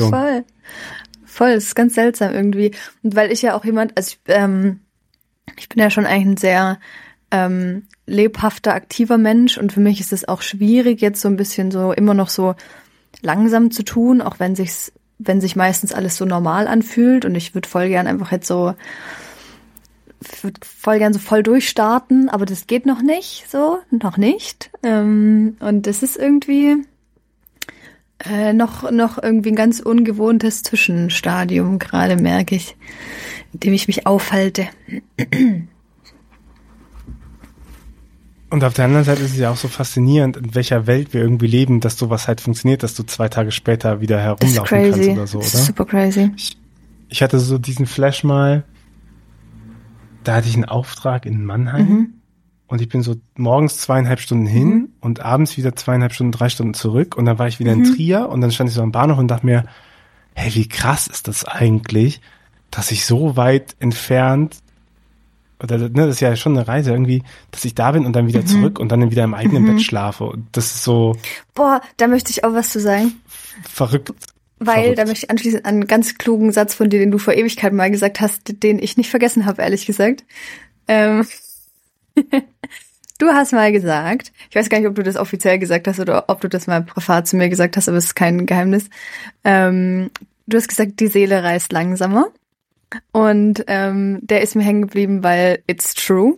Ja, 0.00 0.08
voll. 0.08 0.44
Voll, 1.38 1.50
ist 1.50 1.76
ganz 1.76 1.94
seltsam 1.94 2.34
irgendwie. 2.34 2.72
Und 3.04 3.14
weil 3.14 3.30
ich 3.30 3.42
ja 3.42 3.54
auch 3.54 3.64
jemand, 3.64 3.96
also 3.96 4.10
ich, 4.10 4.18
ähm, 4.26 4.80
ich 5.56 5.68
bin 5.68 5.80
ja 5.80 5.88
schon 5.88 6.04
eigentlich 6.04 6.26
ein 6.26 6.36
sehr 6.36 6.80
ähm, 7.30 7.84
lebhafter, 8.06 8.74
aktiver 8.74 9.18
Mensch 9.18 9.56
und 9.56 9.72
für 9.72 9.78
mich 9.78 10.00
ist 10.00 10.12
es 10.12 10.26
auch 10.26 10.42
schwierig, 10.42 11.00
jetzt 11.00 11.20
so 11.20 11.28
ein 11.28 11.36
bisschen 11.36 11.70
so 11.70 11.92
immer 11.92 12.12
noch 12.12 12.28
so 12.28 12.56
langsam 13.22 13.70
zu 13.70 13.84
tun, 13.84 14.20
auch 14.20 14.40
wenn 14.40 14.56
sich's, 14.56 14.90
wenn 15.20 15.40
sich 15.40 15.54
meistens 15.54 15.92
alles 15.92 16.16
so 16.16 16.24
normal 16.24 16.66
anfühlt 16.66 17.24
und 17.24 17.36
ich 17.36 17.54
würde 17.54 17.68
voll 17.68 17.86
gern 17.86 18.08
einfach 18.08 18.32
jetzt 18.32 18.48
so 18.48 18.74
voll 20.60 20.98
gern 20.98 21.12
so 21.12 21.20
voll 21.20 21.44
durchstarten, 21.44 22.28
aber 22.28 22.46
das 22.46 22.66
geht 22.66 22.84
noch 22.84 23.00
nicht, 23.00 23.48
so, 23.48 23.78
noch 23.92 24.16
nicht. 24.16 24.72
Ähm, 24.82 25.56
und 25.60 25.86
das 25.86 26.02
ist 26.02 26.16
irgendwie 26.16 26.78
äh, 28.24 28.52
noch, 28.52 28.90
noch 28.90 29.22
irgendwie 29.22 29.50
ein 29.50 29.56
ganz 29.56 29.80
ungewohntes 29.80 30.62
Zwischenstadium, 30.62 31.78
gerade 31.78 32.16
merke 32.16 32.56
ich, 32.56 32.76
in 33.52 33.60
dem 33.60 33.72
ich 33.72 33.86
mich 33.86 34.06
aufhalte. 34.06 34.66
Und 38.50 38.64
auf 38.64 38.74
der 38.74 38.86
anderen 38.86 39.04
Seite 39.04 39.22
ist 39.22 39.32
es 39.32 39.38
ja 39.38 39.50
auch 39.50 39.56
so 39.56 39.68
faszinierend, 39.68 40.36
in 40.36 40.54
welcher 40.54 40.86
Welt 40.86 41.12
wir 41.12 41.20
irgendwie 41.20 41.46
leben, 41.46 41.80
dass 41.80 41.98
sowas 41.98 42.28
halt 42.28 42.40
funktioniert, 42.40 42.82
dass 42.82 42.94
du 42.94 43.02
zwei 43.02 43.28
Tage 43.28 43.52
später 43.52 44.00
wieder 44.00 44.18
herumlaufen 44.18 44.64
kannst 44.66 45.08
oder 45.08 45.26
so, 45.26 45.38
oder? 45.38 45.46
Das 45.46 45.54
ist 45.54 45.66
super 45.66 45.84
crazy. 45.84 46.30
Ich, 46.36 46.56
ich 47.10 47.22
hatte 47.22 47.38
so 47.38 47.58
diesen 47.58 47.86
Flash 47.86 48.24
mal, 48.24 48.64
da 50.24 50.36
hatte 50.36 50.48
ich 50.48 50.54
einen 50.54 50.64
Auftrag 50.64 51.26
in 51.26 51.44
Mannheim 51.44 51.88
mhm. 51.88 52.14
Und 52.68 52.80
ich 52.80 52.88
bin 52.88 53.02
so 53.02 53.16
morgens 53.36 53.78
zweieinhalb 53.78 54.20
Stunden 54.20 54.46
hin 54.46 54.68
mhm. 54.68 54.88
und 55.00 55.20
abends 55.20 55.56
wieder 55.56 55.74
zweieinhalb 55.74 56.12
Stunden, 56.12 56.32
drei 56.32 56.48
Stunden 56.48 56.74
zurück 56.74 57.16
und 57.16 57.24
dann 57.24 57.38
war 57.38 57.48
ich 57.48 57.58
wieder 57.58 57.74
mhm. 57.74 57.84
in 57.84 57.94
Trier 57.94 58.28
und 58.28 58.40
dann 58.40 58.52
stand 58.52 58.70
ich 58.70 58.76
so 58.76 58.82
am 58.82 58.92
Bahnhof 58.92 59.18
und 59.18 59.28
dachte 59.28 59.46
mir, 59.46 59.64
hey, 60.34 60.54
wie 60.54 60.68
krass 60.68 61.08
ist 61.08 61.26
das 61.26 61.44
eigentlich, 61.44 62.20
dass 62.70 62.90
ich 62.92 63.06
so 63.06 63.36
weit 63.36 63.74
entfernt 63.80 64.58
oder 65.60 65.78
ne, 65.78 65.90
das 65.90 66.16
ist 66.16 66.20
ja 66.20 66.36
schon 66.36 66.56
eine 66.56 66.68
Reise 66.68 66.92
irgendwie, 66.92 67.22
dass 67.50 67.64
ich 67.64 67.74
da 67.74 67.90
bin 67.90 68.06
und 68.06 68.14
dann 68.14 68.28
wieder 68.28 68.42
mhm. 68.42 68.46
zurück 68.46 68.78
und 68.78 68.92
dann 68.92 69.10
wieder 69.10 69.24
im 69.24 69.34
eigenen 69.34 69.64
mhm. 69.64 69.74
Bett 69.74 69.82
schlafe. 69.82 70.24
Und 70.24 70.46
das 70.52 70.66
ist 70.66 70.84
so. 70.84 71.16
Boah, 71.54 71.80
da 71.96 72.06
möchte 72.06 72.30
ich 72.30 72.44
auch 72.44 72.52
was 72.52 72.70
zu 72.70 72.78
sagen. 72.78 73.14
Verrückt. 73.68 74.12
Weil, 74.60 74.82
verrückt. 74.82 74.98
da 74.98 75.04
möchte 75.06 75.24
ich 75.24 75.30
anschließend 75.30 75.64
an 75.64 75.74
einen 75.74 75.86
ganz 75.88 76.16
klugen 76.16 76.52
Satz 76.52 76.74
von 76.74 76.90
dir, 76.90 77.00
den 77.00 77.10
du 77.10 77.18
vor 77.18 77.34
Ewigkeit 77.34 77.72
mal 77.72 77.90
gesagt 77.90 78.20
hast, 78.20 78.62
den 78.62 78.78
ich 78.78 78.96
nicht 78.96 79.10
vergessen 79.10 79.46
habe, 79.46 79.62
ehrlich 79.62 79.84
gesagt. 79.86 80.24
Ähm 80.86 81.26
du 83.18 83.28
hast 83.28 83.52
mal 83.52 83.72
gesagt, 83.72 84.32
ich 84.50 84.56
weiß 84.56 84.68
gar 84.68 84.78
nicht, 84.78 84.88
ob 84.88 84.94
du 84.94 85.02
das 85.02 85.16
offiziell 85.16 85.58
gesagt 85.58 85.88
hast 85.88 86.00
oder 86.00 86.28
ob 86.28 86.40
du 86.40 86.48
das 86.48 86.66
mal 86.66 86.82
privat 86.82 87.26
zu 87.26 87.36
mir 87.36 87.48
gesagt 87.48 87.76
hast, 87.76 87.88
aber 87.88 87.98
es 87.98 88.06
ist 88.06 88.14
kein 88.14 88.46
Geheimnis. 88.46 88.88
Ähm, 89.44 90.10
du 90.46 90.56
hast 90.56 90.68
gesagt, 90.68 91.00
die 91.00 91.08
Seele 91.08 91.42
reist 91.42 91.72
langsamer. 91.72 92.28
Und 93.12 93.64
ähm, 93.66 94.20
der 94.22 94.40
ist 94.40 94.56
mir 94.56 94.62
hängen 94.62 94.82
geblieben, 94.82 95.22
weil 95.22 95.62
it's 95.66 95.94
true. 95.94 96.36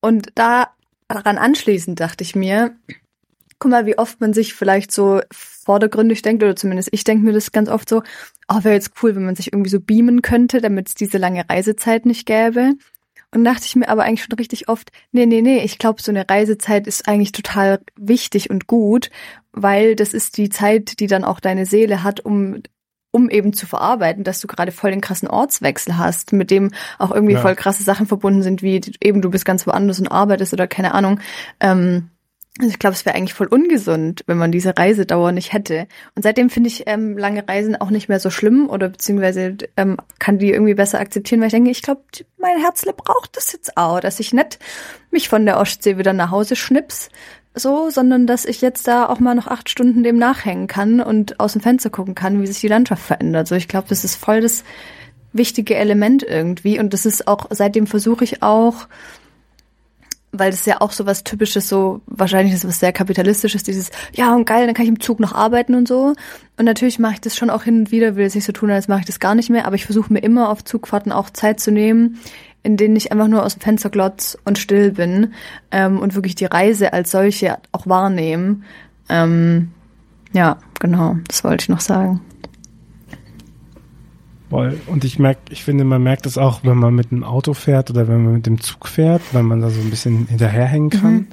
Und 0.00 0.28
da 0.34 0.68
daran 1.08 1.38
anschließend 1.38 2.00
dachte 2.00 2.24
ich 2.24 2.34
mir, 2.34 2.74
guck 3.58 3.70
mal, 3.70 3.86
wie 3.86 3.98
oft 3.98 4.20
man 4.20 4.34
sich 4.34 4.54
vielleicht 4.54 4.90
so 4.90 5.20
vordergründig 5.30 6.22
denkt, 6.22 6.42
oder 6.42 6.56
zumindest 6.56 6.88
ich 6.92 7.04
denke 7.04 7.24
mir 7.24 7.32
das 7.32 7.52
ganz 7.52 7.68
oft 7.68 7.88
so, 7.88 8.02
oh, 8.48 8.64
wäre 8.64 8.74
jetzt 8.74 8.92
cool, 9.02 9.14
wenn 9.14 9.24
man 9.24 9.36
sich 9.36 9.52
irgendwie 9.52 9.70
so 9.70 9.80
beamen 9.80 10.20
könnte, 10.20 10.60
damit 10.60 10.88
es 10.88 10.94
diese 10.94 11.18
lange 11.18 11.48
Reisezeit 11.48 12.04
nicht 12.04 12.26
gäbe. 12.26 12.72
Und 13.34 13.44
dachte 13.44 13.64
ich 13.64 13.76
mir 13.76 13.88
aber 13.88 14.04
eigentlich 14.04 14.24
schon 14.24 14.36
richtig 14.36 14.68
oft, 14.68 14.92
nee, 15.10 15.24
nee, 15.24 15.40
nee, 15.40 15.64
ich 15.64 15.78
glaube, 15.78 16.02
so 16.02 16.12
eine 16.12 16.28
Reisezeit 16.28 16.86
ist 16.86 17.08
eigentlich 17.08 17.32
total 17.32 17.80
wichtig 17.96 18.50
und 18.50 18.66
gut, 18.66 19.10
weil 19.52 19.96
das 19.96 20.12
ist 20.12 20.36
die 20.36 20.50
Zeit, 20.50 21.00
die 21.00 21.06
dann 21.06 21.24
auch 21.24 21.40
deine 21.40 21.66
Seele 21.66 22.02
hat, 22.02 22.20
um 22.20 22.62
um 23.14 23.28
eben 23.28 23.52
zu 23.52 23.66
verarbeiten, 23.66 24.24
dass 24.24 24.40
du 24.40 24.46
gerade 24.46 24.72
voll 24.72 24.90
den 24.90 25.02
krassen 25.02 25.28
Ortswechsel 25.28 25.98
hast, 25.98 26.32
mit 26.32 26.50
dem 26.50 26.70
auch 26.98 27.10
irgendwie 27.10 27.34
ja. 27.34 27.40
voll 27.40 27.54
krasse 27.54 27.82
Sachen 27.82 28.06
verbunden 28.06 28.42
sind, 28.42 28.62
wie 28.62 28.80
eben 29.02 29.20
du 29.20 29.30
bist 29.30 29.44
ganz 29.44 29.66
woanders 29.66 30.00
und 30.00 30.08
arbeitest 30.08 30.54
oder 30.54 30.66
keine 30.66 30.94
Ahnung. 30.94 31.20
Ähm, 31.60 32.08
also 32.58 32.70
ich 32.70 32.78
glaube, 32.78 32.94
es 32.94 33.06
wäre 33.06 33.16
eigentlich 33.16 33.32
voll 33.32 33.46
ungesund, 33.46 34.22
wenn 34.26 34.36
man 34.36 34.52
diese 34.52 34.76
Reisedauer 34.76 35.32
nicht 35.32 35.54
hätte. 35.54 35.86
Und 36.14 36.22
seitdem 36.22 36.50
finde 36.50 36.68
ich 36.68 36.82
ähm, 36.86 37.16
lange 37.16 37.48
Reisen 37.48 37.76
auch 37.76 37.88
nicht 37.88 38.10
mehr 38.10 38.20
so 38.20 38.28
schlimm 38.28 38.68
oder 38.68 38.90
beziehungsweise 38.90 39.56
ähm, 39.78 39.96
kann 40.18 40.38
die 40.38 40.50
irgendwie 40.50 40.74
besser 40.74 41.00
akzeptieren, 41.00 41.40
weil 41.40 41.46
ich 41.46 41.54
denke, 41.54 41.70
ich 41.70 41.82
glaube, 41.82 42.02
mein 42.36 42.58
Herzle 42.58 42.92
braucht 42.92 43.38
das 43.38 43.52
jetzt 43.52 43.78
auch, 43.78 44.00
dass 44.00 44.20
ich 44.20 44.34
nicht 44.34 44.58
mich 45.10 45.30
von 45.30 45.46
der 45.46 45.58
Ostsee 45.58 45.96
wieder 45.96 46.12
nach 46.12 46.30
Hause 46.30 46.54
schnips, 46.54 47.08
so, 47.54 47.88
sondern 47.88 48.26
dass 48.26 48.44
ich 48.44 48.60
jetzt 48.60 48.86
da 48.86 49.06
auch 49.06 49.18
mal 49.18 49.34
noch 49.34 49.46
acht 49.46 49.70
Stunden 49.70 50.02
dem 50.02 50.18
nachhängen 50.18 50.66
kann 50.66 51.00
und 51.00 51.40
aus 51.40 51.52
dem 51.52 51.62
Fenster 51.62 51.88
gucken 51.88 52.14
kann, 52.14 52.42
wie 52.42 52.46
sich 52.46 52.60
die 52.60 52.68
Landschaft 52.68 53.02
verändert. 53.02 53.48
So, 53.48 53.54
ich 53.54 53.68
glaube, 53.68 53.88
das 53.88 54.04
ist 54.04 54.16
voll 54.16 54.42
das 54.42 54.64
wichtige 55.32 55.76
Element 55.76 56.22
irgendwie. 56.22 56.78
Und 56.78 56.92
das 56.92 57.06
ist 57.06 57.28
auch, 57.28 57.46
seitdem 57.50 57.86
versuche 57.86 58.24
ich 58.24 58.42
auch, 58.42 58.86
weil 60.32 60.50
das 60.50 60.64
ja 60.64 60.80
auch 60.80 60.92
so 60.92 61.04
was 61.04 61.24
Typisches, 61.24 61.68
so 61.68 62.00
wahrscheinlich 62.06 62.54
ist 62.54 62.66
was 62.66 62.80
sehr 62.80 62.92
kapitalistisches, 62.92 63.62
dieses, 63.62 63.90
ja 64.14 64.34
und 64.34 64.46
geil, 64.46 64.66
dann 64.66 64.74
kann 64.74 64.84
ich 64.84 64.88
im 64.88 65.00
Zug 65.00 65.20
noch 65.20 65.34
arbeiten 65.34 65.74
und 65.74 65.86
so. 65.86 66.14
Und 66.56 66.64
natürlich 66.64 66.98
mache 66.98 67.14
ich 67.14 67.20
das 67.20 67.36
schon 67.36 67.50
auch 67.50 67.64
hin 67.64 67.80
und 67.80 67.90
wieder, 67.90 68.16
will 68.16 68.24
es 68.24 68.34
nicht 68.34 68.46
so 68.46 68.52
tun, 68.52 68.70
als 68.70 68.88
mache 68.88 69.00
ich 69.00 69.06
das 69.06 69.20
gar 69.20 69.34
nicht 69.34 69.50
mehr, 69.50 69.66
aber 69.66 69.76
ich 69.76 69.84
versuche 69.84 70.12
mir 70.12 70.20
immer 70.20 70.48
auf 70.48 70.64
Zugfahrten 70.64 71.12
auch 71.12 71.28
Zeit 71.28 71.60
zu 71.60 71.70
nehmen, 71.70 72.18
in 72.62 72.78
denen 72.78 72.96
ich 72.96 73.12
einfach 73.12 73.28
nur 73.28 73.44
aus 73.44 73.54
dem 73.54 73.60
Fenster 73.60 73.90
glotz 73.90 74.38
und 74.44 74.58
still 74.58 74.92
bin 74.92 75.34
ähm, 75.70 75.98
und 75.98 76.14
wirklich 76.14 76.34
die 76.34 76.46
Reise 76.46 76.94
als 76.94 77.10
solche 77.10 77.58
auch 77.72 77.86
wahrnehme. 77.86 78.62
Ähm, 79.10 79.72
ja, 80.32 80.58
genau, 80.80 81.16
das 81.28 81.44
wollte 81.44 81.64
ich 81.64 81.68
noch 81.68 81.80
sagen. 81.80 82.20
Voll. 84.52 84.78
Und 84.86 85.02
ich 85.04 85.18
merke, 85.18 85.40
ich 85.48 85.64
finde, 85.64 85.84
man 85.84 86.02
merkt 86.02 86.26
es 86.26 86.36
auch, 86.36 86.60
wenn 86.62 86.76
man 86.76 86.94
mit 86.94 87.10
dem 87.10 87.24
Auto 87.24 87.54
fährt 87.54 87.88
oder 87.88 88.06
wenn 88.06 88.22
man 88.22 88.34
mit 88.34 88.44
dem 88.44 88.60
Zug 88.60 88.86
fährt, 88.86 89.22
weil 89.32 89.42
man 89.42 89.62
da 89.62 89.70
so 89.70 89.80
ein 89.80 89.88
bisschen 89.88 90.26
hinterherhängen 90.26 90.90
kann. 90.90 91.14
Mhm. 91.14 91.26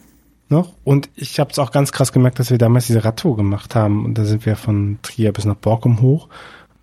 Noch. 0.47 0.71
Und 0.85 1.09
ich 1.15 1.37
habe 1.37 1.51
es 1.51 1.59
auch 1.59 1.71
ganz 1.71 1.91
krass 1.91 2.13
gemerkt, 2.13 2.39
dass 2.39 2.49
wir 2.49 2.57
damals 2.57 2.87
diese 2.87 3.03
Radtour 3.03 3.35
gemacht 3.35 3.75
haben. 3.75 4.05
Und 4.05 4.17
da 4.17 4.23
sind 4.23 4.45
wir 4.45 4.55
von 4.55 4.99
Trier 5.01 5.33
bis 5.33 5.43
nach 5.43 5.55
Borkum 5.55 5.99
hoch. 6.01 6.29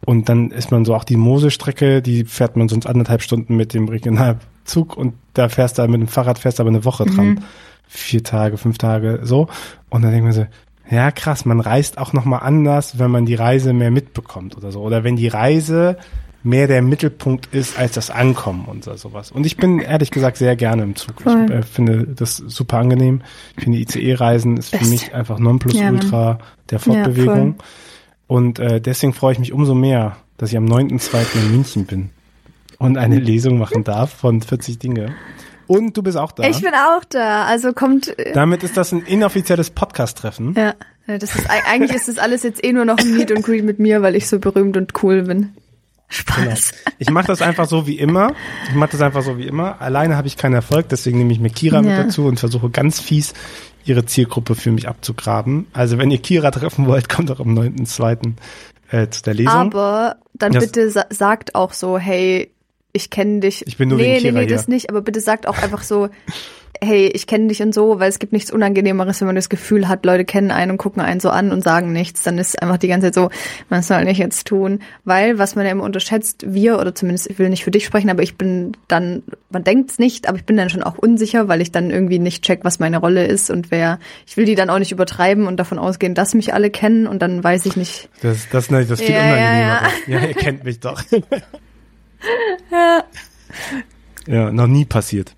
Und 0.04 0.28
dann 0.28 0.50
ist 0.50 0.70
man 0.70 0.84
so 0.84 0.94
auch 0.94 1.04
die 1.04 1.16
Mosestrecke, 1.16 2.02
die 2.02 2.24
fährt 2.24 2.54
man 2.54 2.68
sonst 2.68 2.86
anderthalb 2.86 3.22
Stunden 3.22 3.56
mit 3.56 3.72
dem 3.72 3.88
Regionalzug 3.88 4.94
und 4.94 5.14
da 5.32 5.48
fährst 5.48 5.78
du 5.78 5.88
mit 5.88 6.02
dem 6.02 6.06
Fahrrad 6.06 6.38
fährst 6.38 6.60
aber 6.60 6.68
eine 6.68 6.84
Woche 6.84 7.06
dran. 7.06 7.28
Mhm. 7.28 7.38
Vier 7.88 8.22
Tage, 8.22 8.58
fünf 8.58 8.76
Tage, 8.76 9.20
so. 9.22 9.48
Und 9.88 10.02
dann 10.02 10.10
denkt 10.10 10.24
man 10.24 10.34
so, 10.34 10.46
ja 10.90 11.10
krass, 11.10 11.46
man 11.46 11.60
reist 11.60 11.96
auch 11.96 12.12
nochmal 12.12 12.40
anders, 12.42 12.98
wenn 12.98 13.10
man 13.10 13.24
die 13.24 13.34
Reise 13.34 13.72
mehr 13.72 13.90
mitbekommt 13.90 14.56
oder 14.56 14.70
so. 14.70 14.82
Oder 14.82 15.02
wenn 15.02 15.16
die 15.16 15.28
Reise 15.28 15.96
mehr 16.46 16.66
der 16.66 16.80
Mittelpunkt 16.80 17.52
ist 17.52 17.78
als 17.78 17.92
das 17.92 18.10
Ankommen 18.10 18.64
und 18.66 18.84
so, 18.84 18.94
sowas. 18.96 19.32
Und 19.32 19.44
ich 19.44 19.56
bin 19.56 19.80
ehrlich 19.80 20.10
gesagt 20.10 20.36
sehr 20.36 20.56
gerne 20.56 20.84
im 20.84 20.96
Zug. 20.96 21.20
Voll. 21.22 21.46
Ich 21.46 21.50
äh, 21.50 21.62
finde 21.62 22.06
das 22.06 22.36
super 22.36 22.78
angenehm. 22.78 23.22
Ich 23.56 23.64
finde 23.64 23.78
ICE-Reisen 23.78 24.56
ist 24.56 24.70
Best. 24.70 24.84
für 24.84 24.88
mich 24.88 25.14
einfach 25.14 25.38
Nonplusultra 25.38 26.30
ja, 26.30 26.38
der 26.70 26.78
Fortbewegung. 26.78 27.56
Ja, 27.58 27.64
und 28.28 28.58
äh, 28.58 28.80
deswegen 28.80 29.12
freue 29.12 29.32
ich 29.32 29.38
mich 29.38 29.52
umso 29.52 29.74
mehr, 29.74 30.16
dass 30.38 30.50
ich 30.50 30.56
am 30.56 30.66
9.2. 30.66 31.34
in 31.34 31.50
München 31.52 31.84
bin 31.86 32.10
und 32.78 32.96
eine 32.96 33.18
Lesung 33.18 33.58
machen 33.58 33.84
darf 33.84 34.12
von 34.12 34.40
40 34.40 34.78
Dinge. 34.78 35.14
Und 35.66 35.96
du 35.96 36.02
bist 36.02 36.16
auch 36.16 36.32
da. 36.32 36.44
Ich 36.44 36.60
bin 36.60 36.72
auch 36.74 37.04
da. 37.04 37.44
Also 37.44 37.72
kommt. 37.72 38.16
Äh, 38.18 38.32
Damit 38.32 38.62
ist 38.62 38.76
das 38.76 38.92
ein 38.92 39.02
inoffizielles 39.02 39.70
Podcast-Treffen. 39.70 40.54
Ja, 40.56 40.74
das 41.06 41.34
ist 41.34 41.48
eigentlich 41.48 41.92
ist 41.92 42.08
das 42.08 42.18
alles 42.18 42.42
jetzt 42.42 42.64
eh 42.64 42.72
nur 42.72 42.84
noch 42.84 42.98
ein 42.98 43.16
Meet 43.16 43.32
und 43.32 43.42
Greet 43.44 43.64
mit 43.64 43.78
mir, 43.78 44.02
weil 44.02 44.14
ich 44.14 44.28
so 44.28 44.38
berühmt 44.38 44.76
und 44.76 45.02
cool 45.02 45.22
bin. 45.22 45.54
Spaß. 46.08 46.72
Genau. 46.72 46.96
Ich 46.98 47.10
mache 47.10 47.26
das 47.26 47.42
einfach 47.42 47.66
so 47.66 47.86
wie 47.86 47.98
immer. 47.98 48.32
Ich 48.68 48.74
mache 48.74 48.92
das 48.92 49.00
einfach 49.00 49.22
so 49.22 49.38
wie 49.38 49.46
immer. 49.46 49.80
Alleine 49.80 50.16
habe 50.16 50.28
ich 50.28 50.36
keinen 50.36 50.54
Erfolg, 50.54 50.88
deswegen 50.88 51.18
nehme 51.18 51.32
ich 51.32 51.40
mir 51.40 51.50
Kira 51.50 51.76
ja. 51.76 51.82
mit 51.82 51.98
dazu 51.98 52.26
und 52.26 52.38
versuche 52.38 52.70
ganz 52.70 53.00
fies 53.00 53.34
ihre 53.84 54.04
Zielgruppe 54.04 54.54
für 54.54 54.72
mich 54.72 54.88
abzugraben. 54.88 55.66
Also 55.72 55.98
wenn 55.98 56.10
ihr 56.10 56.18
Kira 56.18 56.50
treffen 56.50 56.86
wollt, 56.86 57.08
kommt 57.08 57.30
doch 57.30 57.40
am 57.40 57.56
9.2. 57.56 58.34
Äh, 58.90 59.10
zu 59.10 59.22
der 59.22 59.34
Lesung. 59.34 59.52
Aber 59.52 60.16
dann 60.34 60.52
das, 60.52 60.66
bitte 60.66 60.90
sa 60.90 61.06
sagt 61.10 61.56
auch 61.56 61.72
so, 61.72 61.98
hey, 61.98 62.52
ich 62.92 63.10
kenne 63.10 63.40
dich. 63.40 63.66
Ich 63.66 63.76
bin 63.76 63.88
nur 63.88 63.98
nee, 63.98 64.04
wegen 64.04 64.18
Kira 64.20 64.32
Nee, 64.32 64.40
nee, 64.40 64.46
hier. 64.46 64.56
das 64.56 64.68
nicht, 64.68 64.90
aber 64.90 65.02
bitte 65.02 65.20
sagt 65.20 65.48
auch 65.48 65.58
einfach 65.58 65.82
so, 65.82 66.08
hey, 66.82 67.06
ich 67.08 67.26
kenne 67.26 67.48
dich 67.48 67.62
und 67.62 67.74
so, 67.74 67.98
weil 68.00 68.08
es 68.08 68.18
gibt 68.18 68.32
nichts 68.32 68.50
Unangenehmeres, 68.52 69.20
wenn 69.20 69.26
man 69.26 69.36
das 69.36 69.48
Gefühl 69.48 69.88
hat, 69.88 70.04
Leute 70.04 70.24
kennen 70.24 70.50
einen 70.50 70.72
und 70.72 70.78
gucken 70.78 71.02
einen 71.02 71.20
so 71.20 71.30
an 71.30 71.52
und 71.52 71.62
sagen 71.64 71.92
nichts. 71.92 72.22
Dann 72.22 72.38
ist 72.38 72.60
einfach 72.62 72.76
die 72.78 72.88
ganze 72.88 73.06
Zeit 73.08 73.14
so, 73.14 73.30
man 73.68 73.82
soll 73.82 74.04
nicht 74.04 74.18
jetzt 74.18 74.46
tun. 74.46 74.80
Weil, 75.04 75.38
was 75.38 75.54
man 75.54 75.64
ja 75.64 75.72
immer 75.72 75.84
unterschätzt, 75.84 76.44
wir, 76.46 76.78
oder 76.78 76.94
zumindest, 76.94 77.30
ich 77.30 77.38
will 77.38 77.48
nicht 77.48 77.64
für 77.64 77.70
dich 77.70 77.84
sprechen, 77.84 78.10
aber 78.10 78.22
ich 78.22 78.36
bin 78.36 78.72
dann, 78.88 79.22
man 79.50 79.64
denkt's 79.64 79.98
nicht, 79.98 80.28
aber 80.28 80.38
ich 80.38 80.44
bin 80.44 80.56
dann 80.56 80.70
schon 80.70 80.82
auch 80.82 80.98
unsicher, 80.98 81.48
weil 81.48 81.60
ich 81.60 81.72
dann 81.72 81.90
irgendwie 81.90 82.18
nicht 82.18 82.44
check, 82.44 82.60
was 82.62 82.78
meine 82.78 82.98
Rolle 82.98 83.26
ist 83.26 83.50
und 83.50 83.70
wer, 83.70 83.98
ich 84.26 84.36
will 84.36 84.44
die 84.44 84.54
dann 84.54 84.70
auch 84.70 84.78
nicht 84.78 84.92
übertreiben 84.92 85.46
und 85.46 85.58
davon 85.58 85.78
ausgehen, 85.78 86.14
dass 86.14 86.34
mich 86.34 86.54
alle 86.54 86.70
kennen 86.70 87.06
und 87.06 87.22
dann 87.22 87.42
weiß 87.42 87.66
ich 87.66 87.76
nicht. 87.76 88.08
Das, 88.22 88.48
das, 88.50 88.68
das 88.68 88.90
ist 88.90 89.02
viel 89.02 89.14
Ja, 89.14 89.22
unangenehmer. 89.22 89.80
ja, 90.06 90.20
Ja, 90.20 90.26
ihr 90.26 90.34
kennt 90.34 90.64
mich 90.64 90.80
doch. 90.80 91.02
Ja. 92.70 93.04
Ja, 94.26 94.50
noch 94.50 94.66
nie 94.66 94.84
passiert. 94.84 95.36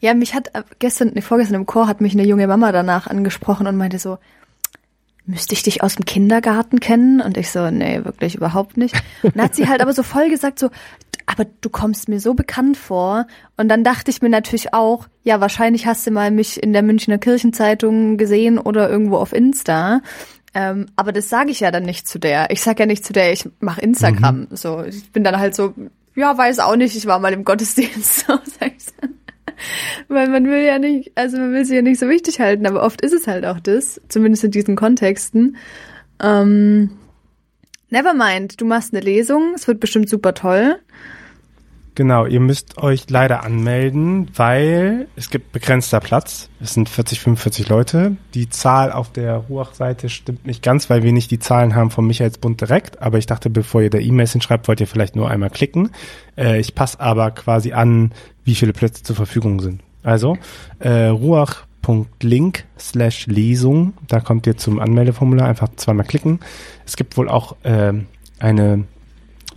Ja, 0.00 0.14
mich 0.14 0.34
hat 0.34 0.54
äh, 0.54 0.62
gestern, 0.78 1.12
nee, 1.14 1.20
vorgestern 1.20 1.56
im 1.56 1.66
Chor 1.66 1.86
hat 1.86 2.00
mich 2.00 2.12
eine 2.14 2.24
junge 2.24 2.46
Mama 2.46 2.72
danach 2.72 3.06
angesprochen 3.06 3.66
und 3.66 3.76
meinte 3.76 3.98
so, 3.98 4.18
müsste 5.26 5.54
ich 5.54 5.62
dich 5.62 5.82
aus 5.82 5.96
dem 5.96 6.04
Kindergarten 6.04 6.80
kennen? 6.80 7.20
Und 7.20 7.36
ich 7.36 7.50
so, 7.50 7.70
nee, 7.70 8.04
wirklich 8.04 8.34
überhaupt 8.34 8.76
nicht. 8.76 8.94
Und 9.22 9.36
dann 9.36 9.44
hat 9.44 9.54
sie 9.54 9.68
halt 9.68 9.80
aber 9.80 9.92
so 9.92 10.02
voll 10.02 10.28
gesagt, 10.28 10.58
so, 10.58 10.70
aber 11.26 11.46
du 11.60 11.70
kommst 11.70 12.08
mir 12.08 12.20
so 12.20 12.34
bekannt 12.34 12.76
vor. 12.76 13.26
Und 13.56 13.68
dann 13.68 13.84
dachte 13.84 14.10
ich 14.10 14.20
mir 14.20 14.28
natürlich 14.28 14.74
auch, 14.74 15.06
ja, 15.22 15.40
wahrscheinlich 15.40 15.86
hast 15.86 16.06
du 16.06 16.10
mal 16.10 16.30
mich 16.30 16.62
in 16.62 16.72
der 16.72 16.82
Münchner 16.82 17.18
Kirchenzeitung 17.18 18.16
gesehen 18.18 18.58
oder 18.58 18.90
irgendwo 18.90 19.16
auf 19.16 19.32
Insta. 19.32 20.02
Ähm, 20.52 20.86
aber 20.94 21.12
das 21.12 21.28
sage 21.28 21.50
ich 21.50 21.60
ja 21.60 21.70
dann 21.70 21.84
nicht 21.84 22.06
zu 22.06 22.18
der. 22.18 22.50
Ich 22.50 22.60
sag 22.60 22.78
ja 22.78 22.86
nicht 22.86 23.04
zu 23.04 23.12
der, 23.12 23.32
ich 23.32 23.48
mache 23.60 23.80
Instagram. 23.80 24.46
So, 24.50 24.82
ich 24.84 25.10
bin 25.10 25.24
dann 25.24 25.38
halt 25.38 25.54
so, 25.54 25.74
ja, 26.14 26.36
weiß 26.36 26.60
auch 26.60 26.76
nicht, 26.76 26.96
ich 26.96 27.06
war 27.06 27.18
mal 27.18 27.32
im 27.32 27.44
Gottesdienst. 27.44 28.26
So, 28.26 28.38
sag 28.60 28.72
ich 28.76 28.86
dann. 29.00 29.14
Weil 30.08 30.28
man 30.28 30.46
will 30.46 30.64
ja 30.64 30.78
nicht, 30.78 31.12
also 31.14 31.38
man 31.38 31.52
will 31.52 31.64
sie 31.64 31.76
ja 31.76 31.82
nicht 31.82 32.00
so 32.00 32.08
wichtig 32.08 32.40
halten, 32.40 32.66
aber 32.66 32.82
oft 32.82 33.00
ist 33.00 33.12
es 33.12 33.26
halt 33.26 33.44
auch 33.44 33.60
das, 33.60 34.00
zumindest 34.08 34.44
in 34.44 34.50
diesen 34.50 34.76
Kontexten. 34.76 35.56
Ähm, 36.22 36.90
Nevermind, 37.90 38.60
du 38.60 38.64
machst 38.64 38.92
eine 38.92 39.04
Lesung, 39.04 39.52
es 39.54 39.68
wird 39.68 39.80
bestimmt 39.80 40.08
super 40.08 40.34
toll. 40.34 40.78
Genau, 41.96 42.26
ihr 42.26 42.40
müsst 42.40 42.76
euch 42.78 43.08
leider 43.08 43.44
anmelden, 43.44 44.28
weil 44.34 45.06
es 45.14 45.30
gibt 45.30 45.52
begrenzter 45.52 46.00
Platz. 46.00 46.48
Es 46.60 46.74
sind 46.74 46.88
40, 46.88 47.20
45 47.20 47.68
Leute. 47.68 48.16
Die 48.34 48.48
Zahl 48.48 48.90
auf 48.90 49.12
der 49.12 49.36
Ruach-Seite 49.36 50.08
stimmt 50.08 50.44
nicht 50.44 50.60
ganz, 50.60 50.90
weil 50.90 51.04
wir 51.04 51.12
nicht 51.12 51.30
die 51.30 51.38
Zahlen 51.38 51.76
haben 51.76 51.92
vom 51.92 52.08
Michaelsbund 52.08 52.60
direkt. 52.60 53.00
Aber 53.00 53.18
ich 53.18 53.26
dachte, 53.26 53.48
bevor 53.48 53.80
ihr 53.80 53.90
da 53.90 53.98
E-Mails 53.98 54.32
hinschreibt, 54.32 54.66
wollt 54.66 54.80
ihr 54.80 54.88
vielleicht 54.88 55.14
nur 55.14 55.30
einmal 55.30 55.50
klicken. 55.50 55.90
Äh, 56.36 56.58
ich 56.58 56.74
passe 56.74 56.98
aber 56.98 57.30
quasi 57.30 57.74
an, 57.74 58.10
wie 58.44 58.54
viele 58.54 58.72
Plätze 58.72 59.02
zur 59.02 59.16
Verfügung 59.16 59.60
sind. 59.60 59.80
Also, 60.02 60.36
äh, 60.80 61.06
ruach.link 61.06 62.64
slash 62.78 63.26
Lesung. 63.26 63.94
Da 64.08 64.20
kommt 64.20 64.46
ihr 64.46 64.56
zum 64.56 64.78
Anmeldeformular. 64.80 65.48
Einfach 65.48 65.68
zweimal 65.76 66.06
klicken. 66.06 66.40
Es 66.86 66.96
gibt 66.96 67.16
wohl 67.16 67.28
auch 67.28 67.56
ähm, 67.64 68.06
eine 68.38 68.84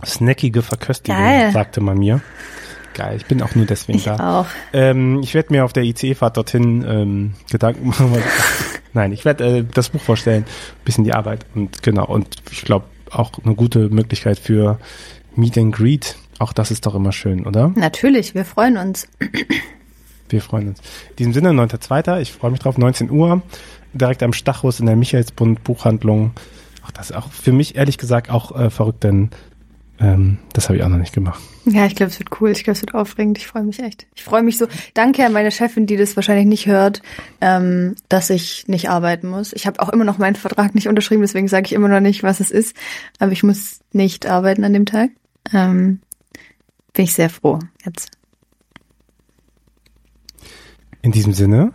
snackige 0.04 0.62
Verköstigung, 0.62 1.20
Geil. 1.20 1.52
sagte 1.52 1.80
man 1.80 1.98
mir. 1.98 2.20
Geil, 2.94 3.16
ich 3.16 3.26
bin 3.26 3.42
auch 3.42 3.54
nur 3.54 3.66
deswegen 3.66 3.98
Ich 3.98 4.04
da. 4.04 4.40
auch. 4.40 4.46
Ähm, 4.72 5.20
ich 5.22 5.34
werde 5.34 5.52
mir 5.52 5.64
auf 5.64 5.72
der 5.72 5.84
ICE-Fahrt 5.84 6.36
dorthin 6.36 6.84
ähm, 6.88 7.34
Gedanken 7.50 7.88
machen. 7.88 8.12
weil- 8.12 8.22
Nein, 8.94 9.12
ich 9.12 9.24
werde 9.24 9.58
äh, 9.58 9.64
das 9.74 9.90
Buch 9.90 10.00
vorstellen, 10.00 10.44
bisschen 10.84 11.04
die 11.04 11.12
Arbeit 11.12 11.44
und 11.54 11.82
genau. 11.82 12.06
Und 12.06 12.36
ich 12.50 12.62
glaube 12.62 12.86
auch 13.10 13.32
eine 13.44 13.54
gute 13.54 13.88
Möglichkeit 13.90 14.38
für 14.38 14.78
Meet 15.36 15.58
and 15.58 15.74
Greet. 15.74 16.16
Auch 16.38 16.52
das 16.52 16.70
ist 16.70 16.86
doch 16.86 16.94
immer 16.94 17.12
schön, 17.12 17.46
oder? 17.46 17.72
Natürlich, 17.74 18.34
wir 18.34 18.44
freuen 18.44 18.76
uns. 18.76 19.08
Wir 20.28 20.42
freuen 20.42 20.68
uns. 20.68 20.80
In 21.10 21.16
diesem 21.16 21.32
Sinne, 21.32 21.50
9.2., 21.50 22.20
ich 22.20 22.32
freue 22.32 22.50
mich 22.50 22.60
drauf, 22.60 22.78
19 22.78 23.10
Uhr, 23.10 23.42
direkt 23.92 24.22
am 24.22 24.32
Stachus 24.32 24.78
in 24.78 24.86
der 24.86 24.96
Michaelsbund 24.96 25.64
Buchhandlung. 25.64 26.32
Ach, 26.84 26.90
das 26.90 27.10
ist 27.10 27.16
auch 27.16 27.30
für 27.30 27.52
mich 27.52 27.76
ehrlich 27.76 27.98
gesagt 27.98 28.30
auch 28.30 28.54
äh, 28.58 28.70
verrückt, 28.70 29.04
denn 29.04 29.30
ähm, 30.00 30.38
das 30.52 30.68
habe 30.68 30.76
ich 30.76 30.84
auch 30.84 30.88
noch 30.88 30.98
nicht 30.98 31.12
gemacht. 31.12 31.40
Ja, 31.64 31.86
ich 31.86 31.96
glaube, 31.96 32.12
es 32.12 32.18
wird 32.18 32.40
cool. 32.40 32.50
Ich 32.50 32.62
glaube, 32.62 32.76
es 32.76 32.82
wird 32.82 32.94
aufregend. 32.94 33.36
Ich 33.38 33.46
freue 33.46 33.64
mich 33.64 33.80
echt. 33.80 34.06
Ich 34.14 34.22
freue 34.22 34.42
mich 34.42 34.56
so. 34.56 34.66
Danke 34.94 35.24
an 35.24 35.32
meine 35.32 35.50
Chefin, 35.50 35.86
die 35.86 35.96
das 35.96 36.14
wahrscheinlich 36.14 36.46
nicht 36.46 36.66
hört, 36.66 37.02
ähm, 37.40 37.96
dass 38.08 38.30
ich 38.30 38.68
nicht 38.68 38.88
arbeiten 38.90 39.28
muss. 39.28 39.52
Ich 39.52 39.66
habe 39.66 39.80
auch 39.80 39.88
immer 39.88 40.04
noch 40.04 40.18
meinen 40.18 40.36
Vertrag 40.36 40.74
nicht 40.74 40.88
unterschrieben, 40.88 41.22
deswegen 41.22 41.48
sage 41.48 41.66
ich 41.66 41.72
immer 41.72 41.88
noch 41.88 42.00
nicht, 42.00 42.22
was 42.22 42.40
es 42.40 42.50
ist. 42.50 42.76
Aber 43.18 43.32
ich 43.32 43.42
muss 43.42 43.80
nicht 43.92 44.26
arbeiten 44.26 44.62
an 44.64 44.72
dem 44.72 44.86
Tag. 44.86 45.10
Ähm, 45.52 46.00
bin 46.98 47.04
ich 47.04 47.14
sehr 47.14 47.30
froh 47.30 47.60
jetzt. 47.84 48.10
In 51.00 51.12
diesem 51.12 51.32
Sinne, 51.32 51.72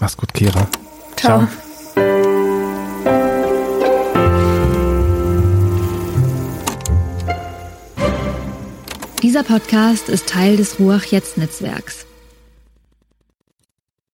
mach's 0.00 0.16
gut, 0.16 0.34
Kira. 0.34 0.66
Ciao. 1.14 1.46
Dieser 9.22 9.44
Podcast 9.44 10.08
ist 10.08 10.28
Teil 10.28 10.56
des 10.56 10.80
Ruach 10.80 11.04
Jetzt 11.04 11.38
Netzwerks. 11.38 12.07